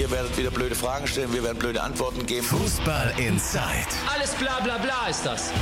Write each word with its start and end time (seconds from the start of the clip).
Ihr 0.00 0.10
werdet 0.10 0.38
wieder 0.38 0.50
blöde 0.50 0.74
Fragen 0.74 1.06
stellen, 1.06 1.30
wir 1.34 1.44
werden 1.44 1.58
blöde 1.58 1.82
Antworten 1.82 2.24
geben. 2.24 2.46
Fußball 2.46 3.12
Inside. 3.18 3.60
Alles 4.10 4.30
bla 4.30 4.58
bla 4.60 4.78
bla 4.78 5.08
ist 5.10 5.26
das. 5.26 5.52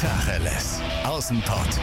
Tacheles. 0.00 0.80
Außenpott. 1.02 1.80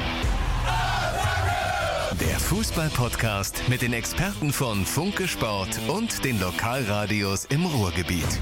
Der 2.22 2.40
Fußball-Podcast 2.40 3.64
mit 3.68 3.82
den 3.82 3.92
Experten 3.92 4.54
von 4.54 4.86
Funke 4.86 5.28
Sport 5.28 5.78
und 5.90 6.24
den 6.24 6.40
Lokalradios 6.40 7.44
im 7.50 7.66
Ruhrgebiet. 7.66 8.40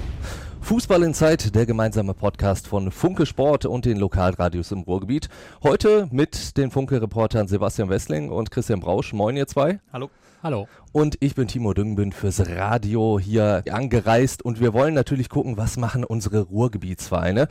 Fußball 0.62 1.02
in 1.02 1.16
Zeit, 1.16 1.55
der 1.55 1.66
gemeinsame 1.66 2.14
Podcast 2.14 2.68
von 2.68 2.92
Funke 2.92 3.26
Sport 3.26 3.66
und 3.66 3.86
den 3.86 3.98
Lokalradios 3.98 4.71
im 4.71 4.82
Ruhrgebiet. 4.82 5.30
Heute 5.64 6.07
mit 6.12 6.57
den 6.57 6.70
Funke-Reportern 6.70 7.48
Sebastian 7.48 7.89
Wessling 7.89 8.30
und 8.30 8.52
Christian 8.52 8.82
Brausch. 8.82 9.14
Moin, 9.14 9.36
ihr 9.36 9.48
zwei. 9.48 9.80
Hallo. 9.92 10.12
Hallo. 10.44 10.68
Und 10.92 11.18
ich 11.22 11.36
bin 11.36 11.48
Timo 11.48 11.74
Düngen, 11.74 12.12
fürs 12.12 12.48
Radio 12.48 13.20
hier 13.20 13.64
angereist 13.70 14.44
und 14.44 14.60
wir 14.60 14.74
wollen 14.74 14.93
natürlich 14.93 15.30
gucken, 15.30 15.57
was 15.57 15.78
machen 15.78 16.04
unsere 16.04 16.42
Ruhrgebietsvereine. 16.42 17.48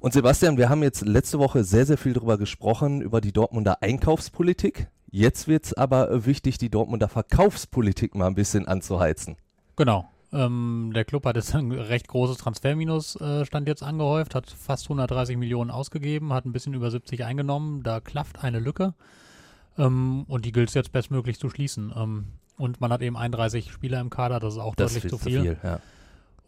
Und 0.00 0.14
Sebastian, 0.14 0.56
wir 0.56 0.70
haben 0.70 0.82
jetzt 0.82 1.02
letzte 1.02 1.38
Woche 1.38 1.62
sehr, 1.64 1.84
sehr 1.84 1.98
viel 1.98 2.14
darüber 2.14 2.38
gesprochen, 2.38 3.02
über 3.02 3.20
die 3.20 3.32
Dortmunder 3.32 3.82
Einkaufspolitik. 3.82 4.88
Jetzt 5.10 5.48
wird 5.48 5.66
es 5.66 5.74
aber 5.74 6.24
wichtig, 6.24 6.56
die 6.56 6.70
Dortmunder 6.70 7.08
Verkaufspolitik 7.08 8.14
mal 8.14 8.28
ein 8.28 8.34
bisschen 8.34 8.66
anzuheizen. 8.66 9.36
Genau. 9.76 10.08
Ähm, 10.32 10.92
der 10.94 11.04
Club 11.04 11.26
hat 11.26 11.36
jetzt 11.36 11.54
ein 11.56 11.72
recht 11.72 12.08
großes 12.08 12.38
Transferminus, 12.38 13.20
äh, 13.20 13.44
stand 13.44 13.68
jetzt 13.68 13.82
angehäuft, 13.82 14.34
hat 14.34 14.48
fast 14.50 14.84
130 14.84 15.36
Millionen 15.36 15.70
ausgegeben, 15.70 16.32
hat 16.32 16.46
ein 16.46 16.52
bisschen 16.52 16.74
über 16.74 16.90
70 16.90 17.24
eingenommen. 17.24 17.82
Da 17.82 18.00
klafft 18.00 18.42
eine 18.42 18.60
Lücke. 18.60 18.94
Ähm, 19.78 20.24
und 20.28 20.44
die 20.44 20.52
gilt 20.52 20.68
es 20.68 20.74
jetzt 20.74 20.92
bestmöglich 20.92 21.38
zu 21.38 21.48
schließen. 21.50 21.92
Ähm, 21.96 22.26
und 22.56 22.80
man 22.80 22.92
hat 22.92 23.00
eben 23.02 23.16
31 23.16 23.72
Spieler 23.72 24.00
im 24.00 24.10
Kader, 24.10 24.38
das 24.38 24.54
ist 24.54 24.60
auch 24.60 24.74
Das 24.74 24.92
deutlich 24.92 25.10
zu 25.10 25.16
zu 25.16 25.24
viel. 25.24 25.42
viel, 25.42 25.58
ja. 25.62 25.80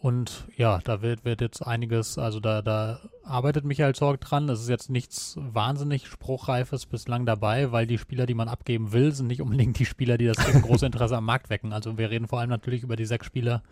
Und 0.02 0.48
ja, 0.56 0.80
da 0.82 1.00
wird, 1.00 1.24
wird 1.24 1.40
jetzt 1.40 1.64
einiges, 1.64 2.18
also 2.18 2.40
da, 2.40 2.60
da 2.60 2.98
arbeitet 3.22 3.64
Michael 3.64 3.94
Zorg 3.94 4.20
dran. 4.20 4.48
Es 4.48 4.60
ist 4.60 4.68
jetzt 4.68 4.90
nichts 4.90 5.36
wahnsinnig 5.38 6.08
Spruchreifes 6.08 6.86
bislang 6.86 7.24
dabei, 7.24 7.70
weil 7.70 7.86
die 7.86 7.98
Spieler, 7.98 8.26
die 8.26 8.34
man 8.34 8.48
abgeben 8.48 8.90
will, 8.92 9.12
sind 9.12 9.28
nicht 9.28 9.40
unbedingt 9.40 9.78
die 9.78 9.86
Spieler, 9.86 10.18
die 10.18 10.26
das 10.26 10.38
große 10.62 10.84
Interesse 10.86 11.16
am 11.16 11.24
Markt 11.24 11.50
wecken. 11.50 11.72
Also 11.72 11.98
wir 11.98 12.10
reden 12.10 12.26
vor 12.26 12.40
allem 12.40 12.50
natürlich 12.50 12.82
über 12.82 12.96
die 12.96 13.04
sechs 13.04 13.26
Spieler, 13.26 13.62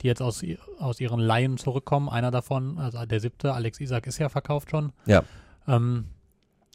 die 0.00 0.08
jetzt 0.08 0.20
aus, 0.20 0.44
aus 0.80 0.98
ihren 0.98 1.20
Laien 1.20 1.58
zurückkommen. 1.58 2.08
Einer 2.08 2.32
davon, 2.32 2.78
also 2.78 3.06
der 3.06 3.20
siebte, 3.20 3.54
Alex 3.54 3.78
Isak, 3.78 4.08
ist 4.08 4.18
ja 4.18 4.28
verkauft 4.28 4.68
schon. 4.68 4.92
Ja. 5.06 5.22
Ähm, 5.68 6.06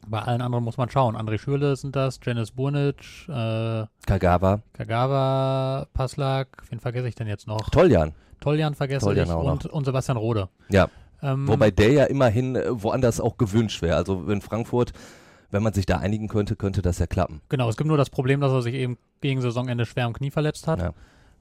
bei 0.06 0.20
allen 0.20 0.42
anderen 0.42 0.64
muss 0.64 0.78
man 0.78 0.90
schauen. 0.90 1.16
André 1.16 1.38
Schürle 1.38 1.76
sind 1.76 1.96
das, 1.96 2.20
Janis 2.24 2.52
Burnic, 2.52 3.28
äh, 3.28 3.86
Kagawa, 4.06 4.62
Kagawa, 4.74 5.88
Paslak, 5.94 6.64
wen 6.70 6.80
vergesse 6.80 7.08
ich 7.08 7.16
denn 7.16 7.28
jetzt 7.28 7.48
noch? 7.48 7.70
Toljan. 7.70 8.14
Toljan 8.40 8.76
vergesse 8.76 9.06
Toljan 9.06 9.26
ich 9.28 9.34
noch. 9.34 9.44
und, 9.44 9.66
und 9.66 9.86
Sebastian 9.86 10.18
Rode. 10.18 10.50
Ja. 10.70 10.90
Ähm, 11.22 11.48
Wobei 11.48 11.72
der 11.72 11.92
ja 11.92 12.06
immerhin 12.06 12.56
äh, 12.56 12.66
woanders 12.70 13.20
auch 13.20 13.38
gewünscht 13.38 13.82
wäre. 13.82 13.96
Also 13.96 14.30
in 14.30 14.42
Frankfurt, 14.42 14.94
wenn 15.50 15.64
man 15.64 15.74
sich 15.74 15.88
da 15.88 15.98
einigen 15.98 16.28
könnte, 16.28 16.56
könnte 16.56 16.82
das 16.82 17.00
ja 17.00 17.08
klappen. 17.08 17.42
Genau, 17.50 17.68
es 17.70 17.78
gibt 17.78 17.88
nur 17.88 17.98
das 17.98 18.12
Problem, 18.12 18.40
dass 18.40 18.52
er 18.52 18.62
sich 18.62 18.76
eben 18.76 18.98
gegen 19.22 19.42
Saisonende 19.42 19.86
schwer 19.86 20.06
am 20.06 20.14
Knie 20.14 20.30
verletzt 20.30 20.68
hat. 20.68 20.80
Ja. 20.80 20.94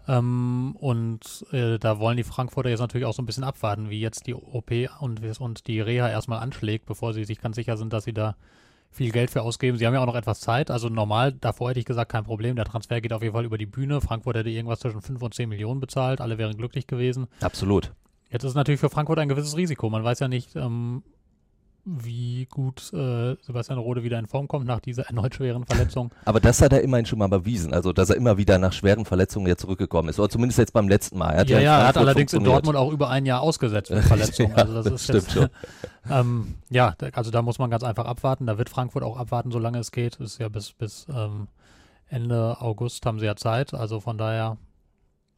Ähm, 0.09 0.77
und 0.79 1.47
äh, 1.53 1.79
da 1.79 1.99
wollen 1.99 2.17
die 2.17 2.25
Frankfurter 2.25 2.71
jetzt 2.71 2.81
natürlich 2.81 3.07
auch 3.07 3.15
so 3.15 3.23
ein 3.23 3.27
bisschen 3.27 3.45
abwarten, 3.45 3.91
wie 3.91 4.01
jetzt 4.01 4.27
die 4.27 4.35
OP 4.35 4.71
und, 5.01 5.41
und 5.41 5.67
die 5.67 5.81
Reha 5.81 6.09
erstmal 6.09 6.41
anschlägt, 6.41 6.87
bevor 6.87 7.13
sie 7.13 7.25
sich 7.25 7.41
ganz 7.41 7.57
sicher 7.57 7.77
sind, 7.77 7.93
dass 7.93 8.05
sie 8.05 8.15
da 8.15 8.37
viel 8.91 9.11
Geld 9.11 9.31
für 9.31 9.43
ausgeben. 9.43 9.77
Sie 9.77 9.87
haben 9.87 9.95
ja 9.95 10.01
auch 10.01 10.07
noch 10.07 10.15
etwas 10.15 10.41
Zeit. 10.41 10.71
Also 10.71 10.89
normal, 10.89 11.33
davor 11.33 11.71
hätte 11.71 11.81
ich 11.81 11.87
gesagt, 11.87 12.11
kein 12.11 12.25
Problem. 12.25 12.57
Der 12.57 12.65
Transfer 12.65 13.01
geht 13.01 13.13
auf 13.13 13.23
jeden 13.23 13.35
Fall 13.35 13.45
über 13.45 13.59
die 13.59 13.67
Bühne. 13.67 14.01
Frankfurt 14.01 14.37
hätte 14.37 14.49
irgendwas 14.49 14.81
zwischen 14.81 15.03
5 15.03 15.21
und 15.21 15.35
10 15.35 15.49
Millionen 15.49 15.81
bezahlt. 15.81 16.21
Alle 16.21 16.39
wären 16.39 16.57
glücklich 16.57 16.87
gewesen. 16.87 17.27
Absolut. 17.41 17.93
Jetzt 18.31 18.45
ist 18.45 18.55
natürlich 18.55 18.81
für 18.81 18.91
Frankfurt 18.91 19.19
ein 19.19 19.29
gewisses 19.29 19.57
Risiko. 19.57 19.91
Man 19.91 20.03
weiß 20.03 20.21
ja 20.21 20.29
nicht, 20.29 20.57
ähm, 20.57 21.03
wie 21.89 22.47
gut 22.47 22.93
äh, 22.93 23.37
Sebastian 23.43 23.79
Rode 23.79 24.03
wieder 24.03 24.19
in 24.19 24.27
Form 24.27 24.49
kommt 24.49 24.67
nach 24.67 24.81
dieser 24.81 25.05
erneut 25.07 25.37
schweren 25.37 25.65
Verletzung. 25.65 26.13
Aber 26.25 26.41
das 26.41 26.61
hat 26.61 26.73
er 26.73 26.81
immerhin 26.81 27.07
schon 27.07 27.21
mal 27.21 27.29
bewiesen. 27.29 27.73
Also, 27.73 27.93
dass 27.93 28.11
er 28.11 28.17
immer 28.17 28.37
wieder 28.39 28.59
nach 28.59 28.73
schweren 28.73 29.05
Verletzungen 29.05 29.47
jetzt 29.47 29.61
zurückgekommen 29.61 30.09
ist. 30.09 30.19
Oder 30.19 30.29
zumindest 30.29 30.59
jetzt 30.59 30.73
beim 30.73 30.89
letzten 30.89 31.17
Mal. 31.17 31.31
Er 31.35 31.41
hat 31.41 31.49
ja, 31.49 31.59
in 31.59 31.65
ja, 31.65 31.79
er 31.79 31.87
hat 31.87 31.97
allerdings 31.97 32.33
in. 32.33 32.43
Dortmund 32.43 32.77
auch 32.77 32.91
über 32.91 33.09
ein 33.09 33.25
Jahr 33.25 33.41
ausgesetzt 33.41 33.91
mit 33.91 34.05
Verletzungen. 34.05 34.51
Ja, 34.57 34.63
also 34.63 34.75
das, 34.75 34.85
das 34.85 34.93
ist 34.95 35.05
stimmt 35.05 35.23
jetzt, 35.23 35.33
schon. 35.33 35.49
ähm, 36.11 36.55
ja, 36.71 36.95
da- 36.99 37.09
also 37.13 37.31
da 37.31 37.43
muss 37.43 37.59
man 37.61 37.71
ganz 37.71 37.85
einfach 37.85 38.05
abwarten. 38.05 38.47
Da 38.47 38.59
wird 38.59 38.69
Frankfurt 38.69 39.05
auch 39.05 39.17
abwarten, 39.17 39.53
solange 39.53 39.79
es 39.79 39.93
geht. 39.93 40.17
Ist 40.17 40.39
ja 40.39 40.49
bis, 40.49 40.73
bis 40.73 41.07
ähm, 41.09 41.47
Ende 42.09 42.61
August 42.61 43.07
haben 43.07 43.21
sie 43.21 43.27
ja 43.27 43.37
Zeit. 43.37 43.75
Also 43.75 44.01
von 44.01 44.19
daher 44.19 44.57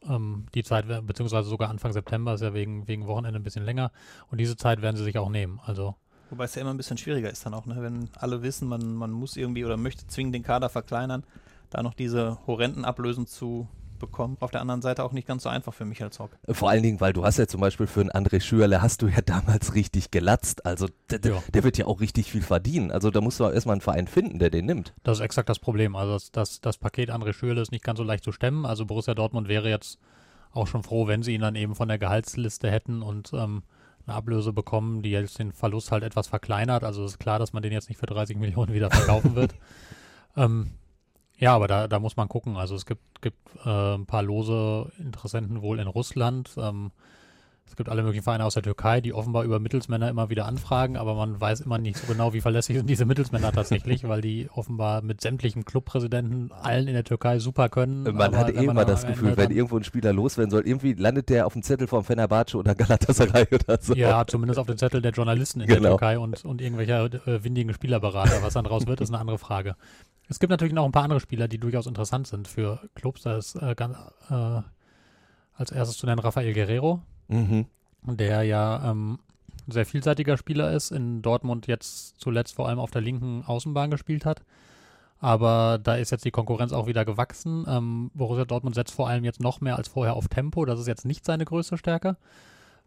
ähm, 0.09 0.47
die 0.55 0.62
Zeit, 0.62 0.87
beziehungsweise 1.06 1.49
sogar 1.49 1.69
Anfang 1.69 1.93
September 1.93 2.34
ist 2.34 2.41
ja 2.41 2.55
wegen, 2.55 2.89
wegen 2.89 3.06
Wochenende 3.06 3.39
ein 3.39 3.43
bisschen 3.43 3.65
länger. 3.65 3.91
Und 4.31 4.39
diese 4.39 4.56
Zeit 4.56 4.81
werden 4.81 4.97
sie 4.97 5.05
sich 5.05 5.19
auch 5.19 5.28
nehmen. 5.28 5.61
Also 5.65 5.95
Wobei 6.31 6.44
es 6.44 6.55
ja 6.55 6.62
immer 6.62 6.71
ein 6.72 6.77
bisschen 6.77 6.99
schwieriger 6.99 7.31
ist 7.31 7.44
dann 7.47 7.55
auch, 7.55 7.66
ne? 7.66 7.77
wenn 7.81 8.09
alle 8.19 8.43
wissen, 8.43 8.69
man, 8.69 8.94
man 8.94 9.11
muss 9.11 9.37
irgendwie 9.37 9.65
oder 9.65 9.77
möchte 9.77 10.06
zwingend 10.06 10.34
den 10.34 10.43
Kader 10.43 10.69
verkleinern, 10.69 11.25
da 11.71 11.83
noch 11.83 11.94
diese 11.94 12.39
horrenden 12.47 12.84
Ablösen 12.84 13.27
zu 13.27 13.69
bekommen. 13.99 14.37
Auf 14.39 14.53
der 14.53 14.61
anderen 14.61 14.81
Seite 14.81 15.03
auch 15.03 15.11
nicht 15.12 15.27
ganz 15.27 15.43
so 15.43 15.49
einfach 15.49 15.75
für 15.75 15.84
Michael 15.84 16.11
Zorc. 16.11 16.31
Vor 16.49 16.71
allen 16.71 16.84
Dingen, 16.84 17.00
weil 17.00 17.12
du 17.12 17.25
hast 17.25 17.37
ja 17.39 17.49
zum 17.49 17.61
Beispiel 17.61 17.89
für 17.89 18.00
einen 18.00 18.11
André 18.11 18.41
Schürle 18.41 18.81
hast 18.81 19.03
du 19.03 19.09
ja 19.09 19.21
damals 19.22 19.75
richtig 19.75 20.12
gelatzt. 20.12 20.65
Also 20.65 20.87
der, 21.11 21.19
der, 21.19 21.34
Ja. 21.34 21.43
der 21.53 21.65
wird 21.65 21.78
ja 21.78 21.87
auch 21.87 22.00
richtig 22.00 22.31
viel 22.31 22.43
verdienen. 22.43 22.93
Also 22.93 23.10
da 23.10 23.21
musst 23.21 23.41
du 23.41 23.45
auch 23.47 23.50
erstmal 23.53 23.72
einen 23.75 23.81
Verein 23.81 24.06
finden, 24.06 24.39
der 24.39 24.50
den 24.50 24.66
nimmt. 24.66 24.95
Das 25.03 25.19
ist 25.19 25.25
exakt 25.25 25.49
das 25.49 25.59
Problem. 25.59 25.97
Also 25.97 26.12
das, 26.12 26.31
das, 26.31 26.60
das 26.60 26.78
Paket 26.78 27.10
André 27.10 27.33
Schürle 27.33 27.60
ist 27.60 27.72
nicht 27.72 27.83
ganz 27.84 27.97
so 27.99 28.05
leicht 28.05 28.22
zu 28.22 28.31
stemmen. 28.31 28.66
Also 28.66 28.87
Borussia 28.87 29.15
Dortmund 29.15 29.49
wäre 29.49 29.69
jetzt 29.69 29.99
auch 30.53 30.69
schon 30.69 30.84
froh, 30.84 31.09
wenn 31.09 31.25
sie 31.25 31.34
ihn 31.34 31.41
dann 31.41 31.56
eben 31.56 31.75
von 31.75 31.89
der 31.89 31.99
Gehaltsliste 31.99 32.71
hätten 32.71 33.03
und 33.03 33.33
ähm, 33.34 33.62
eine 34.09 34.17
Ablöse 34.17 34.53
bekommen, 34.53 35.03
die 35.03 35.11
jetzt 35.11 35.39
den 35.39 35.53
Verlust 35.53 35.93
halt 35.93 36.03
etwas 36.03 36.29
verkleinert. 36.29 36.85
Also 36.85 37.05
es 37.05 37.13
ist 37.13 37.19
klar, 37.19 37.39
dass 37.39 37.53
man 37.53 37.63
den 37.63 37.73
jetzt 37.73 37.89
nicht 37.89 37.99
für 37.99 38.07
30 38.07 38.37
Millionen 38.39 38.73
wieder 38.73 38.91
verkaufen 38.91 39.35
wird. 39.35 39.55
ähm, 40.37 40.71
ja, 41.37 41.55
aber 41.55 41.69
da, 41.69 41.87
da 41.87 42.01
muss 42.01 42.17
man 42.17 42.29
gucken. 42.29 42.57
Also 42.57 42.75
es 42.75 42.87
gibt, 42.87 43.23
gibt 43.23 43.39
äh, 43.65 43.95
ein 43.95 44.07
paar 44.07 44.23
lose 44.23 44.91
Interessenten 44.99 45.63
wohl 45.63 45.79
in 45.79 45.87
Russland. 45.87 46.51
Ähm, 46.57 46.91
es 47.69 47.77
gibt 47.77 47.89
alle 47.89 48.03
möglichen 48.03 48.25
Vereine 48.25 48.45
aus 48.45 48.55
der 48.55 48.62
Türkei, 48.62 49.01
die 49.01 49.12
offenbar 49.12 49.45
über 49.45 49.61
Mittelsmänner 49.61 50.09
immer 50.09 50.31
wieder 50.31 50.47
anfragen, 50.47 50.97
aber 50.97 51.15
man 51.15 51.41
weiß 51.41 51.61
immer 51.61 51.79
nicht 51.79 51.99
so 51.99 52.06
genau, 52.06 52.33
wie 52.33 52.41
verlässlich 52.41 52.79
sind 52.79 52.89
diese 52.89 53.05
Mittelsmänner 53.05 53.53
tatsächlich, 53.53 54.09
weil 54.09 54.21
die 54.21 54.49
offenbar 54.55 55.03
mit 55.03 55.21
sämtlichen 55.21 55.65
Clubpräsidenten 55.65 56.51
allen 56.53 56.89
in 56.89 56.95
der 56.95 57.05
Türkei 57.05 57.39
super 57.39 57.69
können. 57.69 58.03
Man 58.05 58.34
aber 58.34 58.39
hat 58.39 58.51
eh 58.51 58.65
immer 58.65 58.75
man 58.75 58.87
das 58.87 59.07
Gefühl, 59.07 59.37
wenn 59.37 59.51
irgendwo 59.51 59.77
ein 59.77 59.84
Spieler 59.84 60.12
loswerden 60.12 60.51
soll, 60.51 60.67
irgendwie 60.67 60.95
landet 60.95 61.28
der 61.28 61.47
auf 61.47 61.53
dem 61.53 61.62
Zettel 61.62 61.87
vom 61.87 62.05
Fenerbahce 62.05 62.57
oder 62.57 62.75
Galatasaray 62.75 63.47
oder 63.53 63.78
so. 63.81 63.95
Ja, 63.95 64.27
zumindest 64.27 64.59
auf 64.59 64.67
den 64.67 64.78
Zettel 64.78 65.03
der 65.03 65.12
Journalisten 65.12 65.61
in 65.61 65.67
der 65.69 65.77
Genau. 65.77 65.91
Türkei 65.91 66.19
und, 66.19 66.45
und 66.45 66.61
irgendwelcher 66.61 67.05
äh, 67.27 67.45
windigen 67.45 67.73
Spielerberater. 67.75 68.43
Was 68.43 68.55
dann 68.55 68.65
draus 68.65 68.87
wird, 68.87 69.01
ist 69.01 69.11
eine 69.11 69.19
andere 69.19 69.39
Frage. 69.39 69.77
Es 70.28 70.39
gibt 70.39 70.51
natürlich 70.51 70.75
noch 70.75 70.84
ein 70.84 70.93
paar 70.93 71.05
andere 71.05 71.21
Spieler, 71.21 71.49
die 71.49 71.59
durchaus 71.59 71.87
interessant 71.87 72.27
sind 72.27 72.49
für 72.49 72.81
Clubs. 72.95 73.23
Da 73.23 73.37
ist 73.39 73.57
äh, 73.57 73.75
ganz, 73.75 73.97
äh, 74.31 74.61
als 75.55 75.71
erstes 75.73 75.97
zu 75.97 76.07
nennen 76.07 76.19
Rafael 76.19 76.53
Guerrero, 76.53 77.01
Mhm. 77.28 77.66
der 78.06 78.43
ja 78.43 78.91
ähm, 78.91 79.19
sehr 79.66 79.87
vielseitiger 79.87 80.37
Spieler 80.37 80.72
ist, 80.72 80.91
in 80.91 81.22
Dortmund 81.22 81.66
jetzt 81.66 82.19
zuletzt 82.19 82.55
vor 82.55 82.69
allem 82.69 82.78
auf 82.78 82.91
der 82.91 83.03
linken 83.03 83.44
Außenbahn 83.44 83.91
gespielt 83.91 84.25
hat. 84.25 84.43
Aber 85.21 85.78
da 85.83 85.97
ist 85.97 86.11
jetzt 86.11 86.25
die 86.25 86.31
Konkurrenz 86.31 86.72
auch 86.72 86.87
wieder 86.87 87.05
gewachsen. 87.05 87.66
Ähm, 87.69 88.11
Borussia 88.15 88.44
Dortmund 88.44 88.75
setzt 88.75 88.94
vor 88.94 89.09
allem 89.09 89.25
jetzt 89.25 89.41
noch 89.41 89.61
mehr 89.61 89.77
als 89.77 89.89
vorher 89.89 90.15
auf 90.15 90.28
Tempo. 90.28 90.65
Das 90.65 90.78
ist 90.78 90.87
jetzt 90.87 91.05
nicht 91.05 91.25
seine 91.25 91.44
größte 91.44 91.77
Stärke. 91.77 92.16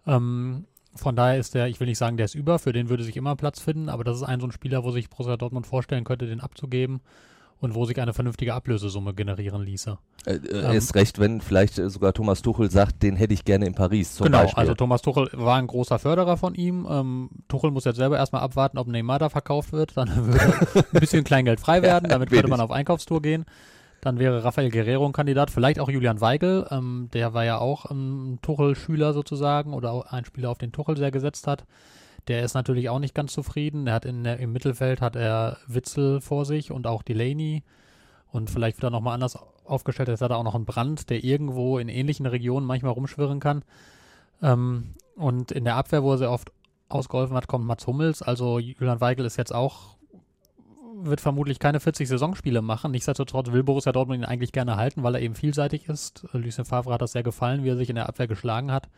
Ähm, 0.08 0.66
von 0.96 1.16
daher 1.16 1.38
ist 1.38 1.56
der, 1.56 1.68
ich 1.68 1.80
will 1.80 1.88
nicht 1.88 1.98
sagen, 1.98 2.18
der 2.18 2.26
ist 2.26 2.36
über, 2.36 2.58
für 2.58 2.74
den 2.74 2.90
würde 2.90 3.04
sich 3.04 3.18
immer 3.18 3.36
Platz 3.36 3.60
finden, 3.60 3.90
aber 3.90 4.04
das 4.04 4.18
ist 4.18 4.24
ein 4.24 4.40
so 4.40 4.48
ein 4.48 4.52
Spieler, 4.52 4.84
wo 4.84 4.92
sich 4.92 5.10
Borussia 5.10 5.38
Dortmund 5.38 5.68
vorstellen 5.68 6.04
könnte, 6.04 6.26
den 6.26 6.42
abzugeben 6.42 7.02
und 7.62 7.76
wo 7.76 7.86
sich 7.86 8.02
eine 8.02 8.14
vernünftige 8.14 8.56
Ablösesumme 8.56 9.14
generieren 9.14 9.64
ließe. 9.64 9.98
Äh, 10.26 10.34
äh, 10.34 10.74
erst 10.74 10.96
recht, 10.96 11.20
wenn 11.20 11.42
vielleicht 11.42 11.78
äh, 11.78 11.90
sogar 11.90 12.12
Thomas 12.12 12.42
Tuchel 12.42 12.70
sagt, 12.72 13.04
den 13.04 13.16
hätte 13.16 13.34
ich 13.34 13.46
gerne 13.46 13.68
in 13.68 13.76
Paris 13.76 14.16
zum 14.16 14.26
genau, 14.26 14.42
Beispiel. 14.42 14.60
also 14.60 14.74
Thomas 14.74 15.02
Tuchel 15.04 15.30
war 15.34 15.58
ein 15.58 15.68
großer 15.68 16.00
Förderer 16.00 16.38
von 16.38 16.56
ihm. 16.56 16.88
Ähm, 16.90 17.30
Tuchel 17.48 17.72
muss 17.72 17.86
jetzt 17.86 17.98
selber 17.98 18.18
erstmal 18.18 18.42
abwarten, 18.42 18.80
ob 18.80 18.88
Neymar 18.88 19.20
da 19.20 19.30
verkauft 19.30 19.72
wird. 19.72 19.96
Dann 19.96 20.10
würde 20.28 20.86
ein 20.92 21.00
bisschen 21.00 21.24
Kleingeld 21.24 21.60
frei 21.60 21.82
werden, 21.84 22.10
damit 22.10 22.32
könnte 22.32 22.50
man 22.50 22.60
auf 22.60 22.72
Einkaufstour 22.72 23.22
gehen. 23.22 23.46
Dann 24.02 24.18
wäre 24.18 24.44
Rafael 24.44 24.72
Guerrero 24.72 25.06
ein 25.06 25.14
Kandidat, 25.14 25.52
vielleicht 25.52 25.80
auch 25.80 25.90
Julian 25.90 26.20
Weigel, 26.20 26.66
ähm, 26.72 27.10
der 27.14 27.36
war 27.36 27.46
ja 27.46 27.60
auch 27.60 27.86
ein 27.86 28.40
Tuchel-Schüler 28.42 29.14
sozusagen 29.14 29.76
oder 29.76 29.92
auch 29.92 30.08
ein 30.08 30.26
Spieler, 30.26 30.50
auf 30.50 30.58
den 30.58 30.72
Tuchel 30.72 30.98
sehr 30.98 31.12
gesetzt 31.12 31.46
hat. 31.46 31.66
Der 32.28 32.44
ist 32.44 32.54
natürlich 32.54 32.90
auch 32.90 33.00
nicht 33.00 33.16
ganz 33.16 33.34
zufrieden. 33.34 33.88
Er 33.88 33.94
hat 33.94 34.06
in 34.06 34.26
im 34.26 34.52
Mittelfeld 34.52 35.02
hat 35.02 35.16
er 35.16 35.58
Witzel 35.68 36.22
vor 36.22 36.46
sich 36.46 36.72
und 36.72 36.88
auch 36.88 37.04
Delaney. 37.04 37.64
Und 38.32 38.50
vielleicht 38.50 38.78
wird 38.78 38.86
er 38.86 38.90
nochmal 38.92 39.16
anders 39.16 39.38
aufgestellt. 39.66 40.10
Jetzt 40.10 40.22
hat 40.22 40.32
er 40.32 40.38
auch 40.38 40.44
noch 40.44 40.56
einen 40.56 40.66
Brand, 40.66 41.10
der 41.10 41.24
irgendwo 41.24 41.78
in 41.78 41.90
ähnlichen 41.90 42.26
Regionen 42.26 42.66
manchmal 42.66 42.94
rumschwirren 42.94 43.40
kann. 43.40 43.64
Ähm, 44.42 44.96
und 45.16 45.52
in 45.52 45.66
der 45.66 45.76
Abwehr, 45.76 46.04
wo 46.04 46.14
er 46.14 46.18
sehr 46.18 46.32
oft 46.32 46.52
ausgeholfen 46.90 47.36
hat, 47.36 47.48
kommt 47.48 47.66
Mats 47.66 47.88
Hummels. 47.88 48.22
Also 48.22 48.60
Julian 48.60 49.02
Weigel 49.02 49.26
ist 49.26 49.38
jetzt 49.38 49.54
auch 49.54 49.98
wird 51.04 51.22
vermutlich 51.22 51.60
keine 51.60 51.80
40 51.80 52.08
Saisonspiele 52.08 52.62
machen. 52.62 52.92
Nichtsdestotrotz 52.92 53.52
will 53.52 53.64
Borussia 53.64 53.92
Dortmund 53.92 54.20
ihn 54.20 54.26
eigentlich 54.26 54.52
gerne 54.52 54.76
halten, 54.76 55.04
weil 55.04 55.16
er 55.16 55.22
eben 55.22 55.36
vielseitig 55.36 55.88
ist. 55.88 56.28
Lucien 56.34 56.66
Favre 56.66 56.94
hat 56.94 57.02
das 57.02 57.14
sehr 57.14 57.24
gefallen, 57.24 57.64
wie 57.64 57.70
er 57.70 57.78
sich 57.78 57.90
in 57.90 57.96
der 57.96 58.08
Abwehr 58.08 58.28
geschlagen 58.28 58.72
hat. 58.72 58.90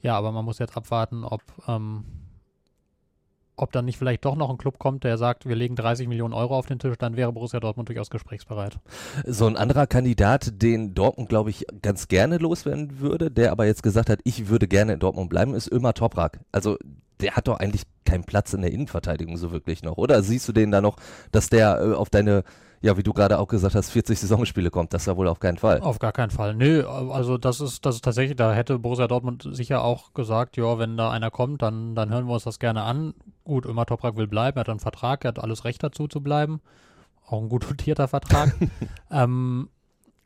Ja, 0.00 0.16
aber 0.16 0.32
man 0.32 0.44
muss 0.44 0.58
jetzt 0.58 0.76
abwarten, 0.76 1.24
ob, 1.24 1.42
ähm, 1.66 2.04
ob 3.58 3.72
dann 3.72 3.84
nicht 3.84 3.98
vielleicht 3.98 4.24
doch 4.24 4.36
noch 4.36 4.50
ein 4.50 4.58
Club 4.58 4.78
kommt, 4.78 5.04
der 5.04 5.18
sagt, 5.18 5.46
wir 5.46 5.56
legen 5.56 5.76
30 5.76 6.08
Millionen 6.08 6.34
Euro 6.34 6.56
auf 6.56 6.66
den 6.66 6.78
Tisch, 6.78 6.96
dann 6.98 7.16
wäre 7.16 7.32
Borussia 7.32 7.60
Dortmund 7.60 7.88
durchaus 7.88 8.10
gesprächsbereit. 8.10 8.78
So 9.26 9.46
ein 9.46 9.56
anderer 9.56 9.86
Kandidat, 9.86 10.62
den 10.62 10.94
Dortmund, 10.94 11.28
glaube 11.28 11.50
ich, 11.50 11.66
ganz 11.82 12.08
gerne 12.08 12.38
loswerden 12.38 13.00
würde, 13.00 13.30
der 13.30 13.52
aber 13.52 13.66
jetzt 13.66 13.82
gesagt 13.82 14.10
hat, 14.10 14.20
ich 14.24 14.48
würde 14.48 14.68
gerne 14.68 14.94
in 14.94 15.00
Dortmund 15.00 15.30
bleiben, 15.30 15.54
ist 15.54 15.70
Ömer 15.70 15.94
Toprak. 15.94 16.40
Also 16.52 16.76
der 17.20 17.36
hat 17.36 17.48
doch 17.48 17.58
eigentlich 17.58 17.82
keinen 18.04 18.24
Platz 18.24 18.52
in 18.54 18.62
der 18.62 18.72
Innenverteidigung 18.72 19.36
so 19.36 19.50
wirklich 19.50 19.82
noch, 19.82 19.96
oder? 19.96 20.22
Siehst 20.22 20.48
du 20.48 20.52
den 20.52 20.70
da 20.70 20.80
noch, 20.80 20.96
dass 21.32 21.48
der 21.50 21.80
äh, 21.80 21.94
auf 21.94 22.10
deine 22.10 22.44
ja, 22.80 22.96
wie 22.96 23.02
du 23.02 23.12
gerade 23.12 23.38
auch 23.38 23.48
gesagt 23.48 23.74
hast, 23.74 23.90
40 23.90 24.20
Saisonspiele 24.20 24.70
kommt. 24.70 24.94
Das 24.94 25.06
ja 25.06 25.16
wohl 25.16 25.28
auf 25.28 25.40
keinen 25.40 25.58
Fall. 25.58 25.80
Auf 25.80 25.98
gar 25.98 26.12
keinen 26.12 26.30
Fall. 26.30 26.54
Nö, 26.54 26.86
also 26.86 27.38
das 27.38 27.60
ist, 27.60 27.84
das 27.84 27.96
ist 27.96 28.04
tatsächlich, 28.04 28.36
da 28.36 28.52
hätte 28.52 28.78
Borussia 28.78 29.08
Dortmund 29.08 29.48
sicher 29.50 29.82
auch 29.82 30.14
gesagt, 30.14 30.56
ja, 30.56 30.78
wenn 30.78 30.96
da 30.96 31.10
einer 31.10 31.30
kommt, 31.30 31.62
dann, 31.62 31.94
dann 31.94 32.10
hören 32.10 32.26
wir 32.26 32.34
uns 32.34 32.44
das 32.44 32.58
gerne 32.58 32.82
an. 32.82 33.14
Gut, 33.48 33.64
immer 33.66 33.86
Toprak 33.86 34.16
will 34.16 34.26
bleiben, 34.26 34.58
er 34.58 34.60
hat 34.60 34.68
einen 34.68 34.78
Vertrag, 34.78 35.24
er 35.24 35.28
hat 35.28 35.38
alles 35.38 35.64
Recht 35.64 35.82
dazu 35.82 36.06
zu 36.06 36.20
bleiben. 36.20 36.60
Auch 37.26 37.40
ein 37.40 37.48
gut 37.48 37.68
dotierter 37.68 38.06
Vertrag. 38.06 38.54
ähm, 39.10 39.70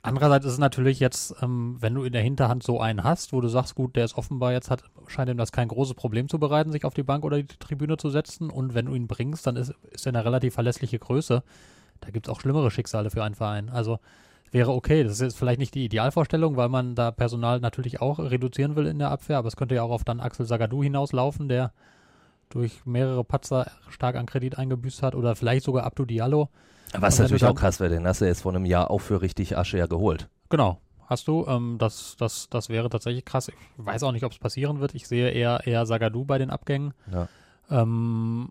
Andererseits 0.05 0.45
ist 0.45 0.55
es 0.55 0.59
natürlich 0.59 0.99
jetzt, 0.99 1.37
ähm, 1.43 1.77
wenn 1.79 1.95
du 1.95 2.03
in 2.03 2.13
der 2.13 2.23
Hinterhand 2.23 2.65
so 2.65 2.81
einen 2.81 3.05
hast, 3.05 3.33
wo 3.33 3.41
du 3.41 3.47
sagst, 3.47 3.77
gut, 3.77 3.95
der 3.95 4.05
ist 4.05 4.19
offenbar 4.19 4.53
jetzt, 4.53 4.69
hat, 4.69 4.83
scheint 5.07 5.31
ihm 5.31 5.37
das 5.37 5.53
kein 5.53 5.69
großes 5.69 5.95
Problem 5.95 6.29
zu 6.29 6.41
bereiten, 6.41 6.73
sich 6.73 6.85
auf 6.85 6.95
die 6.95 7.05
Bank 7.05 7.25
oder 7.25 7.41
die 7.41 7.47
Tribüne 7.47 7.97
zu 7.97 8.11
setzen. 8.11 8.51
Und 8.51 8.75
wenn 8.75 8.87
du 8.87 8.95
ihn 8.97 9.07
bringst, 9.07 9.47
dann 9.47 9.55
ist, 9.55 9.73
ist 9.93 10.05
er 10.05 10.11
eine 10.11 10.25
relativ 10.25 10.55
verlässliche 10.55 10.99
Größe. 10.99 11.45
Da 12.01 12.11
gibt 12.11 12.27
es 12.27 12.33
auch 12.33 12.41
schlimmere 12.41 12.73
Schicksale 12.73 13.11
für 13.11 13.23
einen 13.23 13.37
Verein. 13.37 13.69
Also 13.69 14.01
wäre 14.51 14.73
okay. 14.73 15.05
Das 15.05 15.13
ist 15.13 15.21
jetzt 15.21 15.39
vielleicht 15.39 15.61
nicht 15.61 15.77
die 15.77 15.85
Idealvorstellung, 15.85 16.57
weil 16.57 16.69
man 16.69 16.97
da 16.97 17.13
Personal 17.13 17.61
natürlich 17.61 18.01
auch 18.01 18.19
reduzieren 18.19 18.75
will 18.75 18.87
in 18.87 18.99
der 18.99 19.13
Abwehr, 19.13 19.39
aber 19.39 19.47
es 19.47 19.57
könnte 19.57 19.77
ja 19.77 19.85
auch 19.85 19.93
auf 19.93 20.03
dann 20.03 20.19
Axel 20.19 20.47
Sagadou 20.47 20.83
hinauslaufen, 20.83 21.49
der 21.49 21.73
durch 22.53 22.85
mehrere 22.85 23.25
Patzer 23.25 23.71
stark 23.89 24.17
an 24.17 24.27
Kredit 24.27 24.59
eingebüßt 24.59 25.03
hat 25.03 25.15
oder 25.15 25.35
vielleicht 25.35 25.65
sogar 25.65 25.85
Abdu 25.85 26.05
Diallo. 26.05 26.49
Was 26.95 27.19
natürlich 27.19 27.45
auch 27.45 27.55
krass 27.55 27.81
wäre, 27.81 27.91
den 27.91 28.07
hast 28.07 28.21
du 28.21 28.27
jetzt 28.27 28.43
vor 28.43 28.55
einem 28.55 28.67
Jahr 28.67 28.91
auch 28.91 29.01
für 29.01 29.23
richtig 29.23 29.57
Asche 29.57 29.79
ja 29.79 29.87
geholt. 29.87 30.29
Genau, 30.51 30.79
hast 31.07 31.27
du. 31.27 31.47
Ähm, 31.49 31.77
das, 31.79 32.17
das, 32.19 32.49
das 32.51 32.69
wäre 32.69 32.91
tatsächlich 32.91 33.25
krass. 33.25 33.49
Ich 33.49 33.55
weiß 33.79 34.03
auch 34.03 34.13
nicht, 34.13 34.25
ob 34.25 34.33
es 34.33 34.39
passieren 34.39 34.81
wird. 34.81 34.95
Ich 34.95 35.09
sehe 35.09 35.31
eher, 35.31 35.67
eher 35.67 35.87
Sagadu 35.87 36.25
bei 36.25 36.39
den 36.39 36.51
Abgängen. 36.51 36.93
Ja. 37.11 37.29
Ähm, 37.71 38.51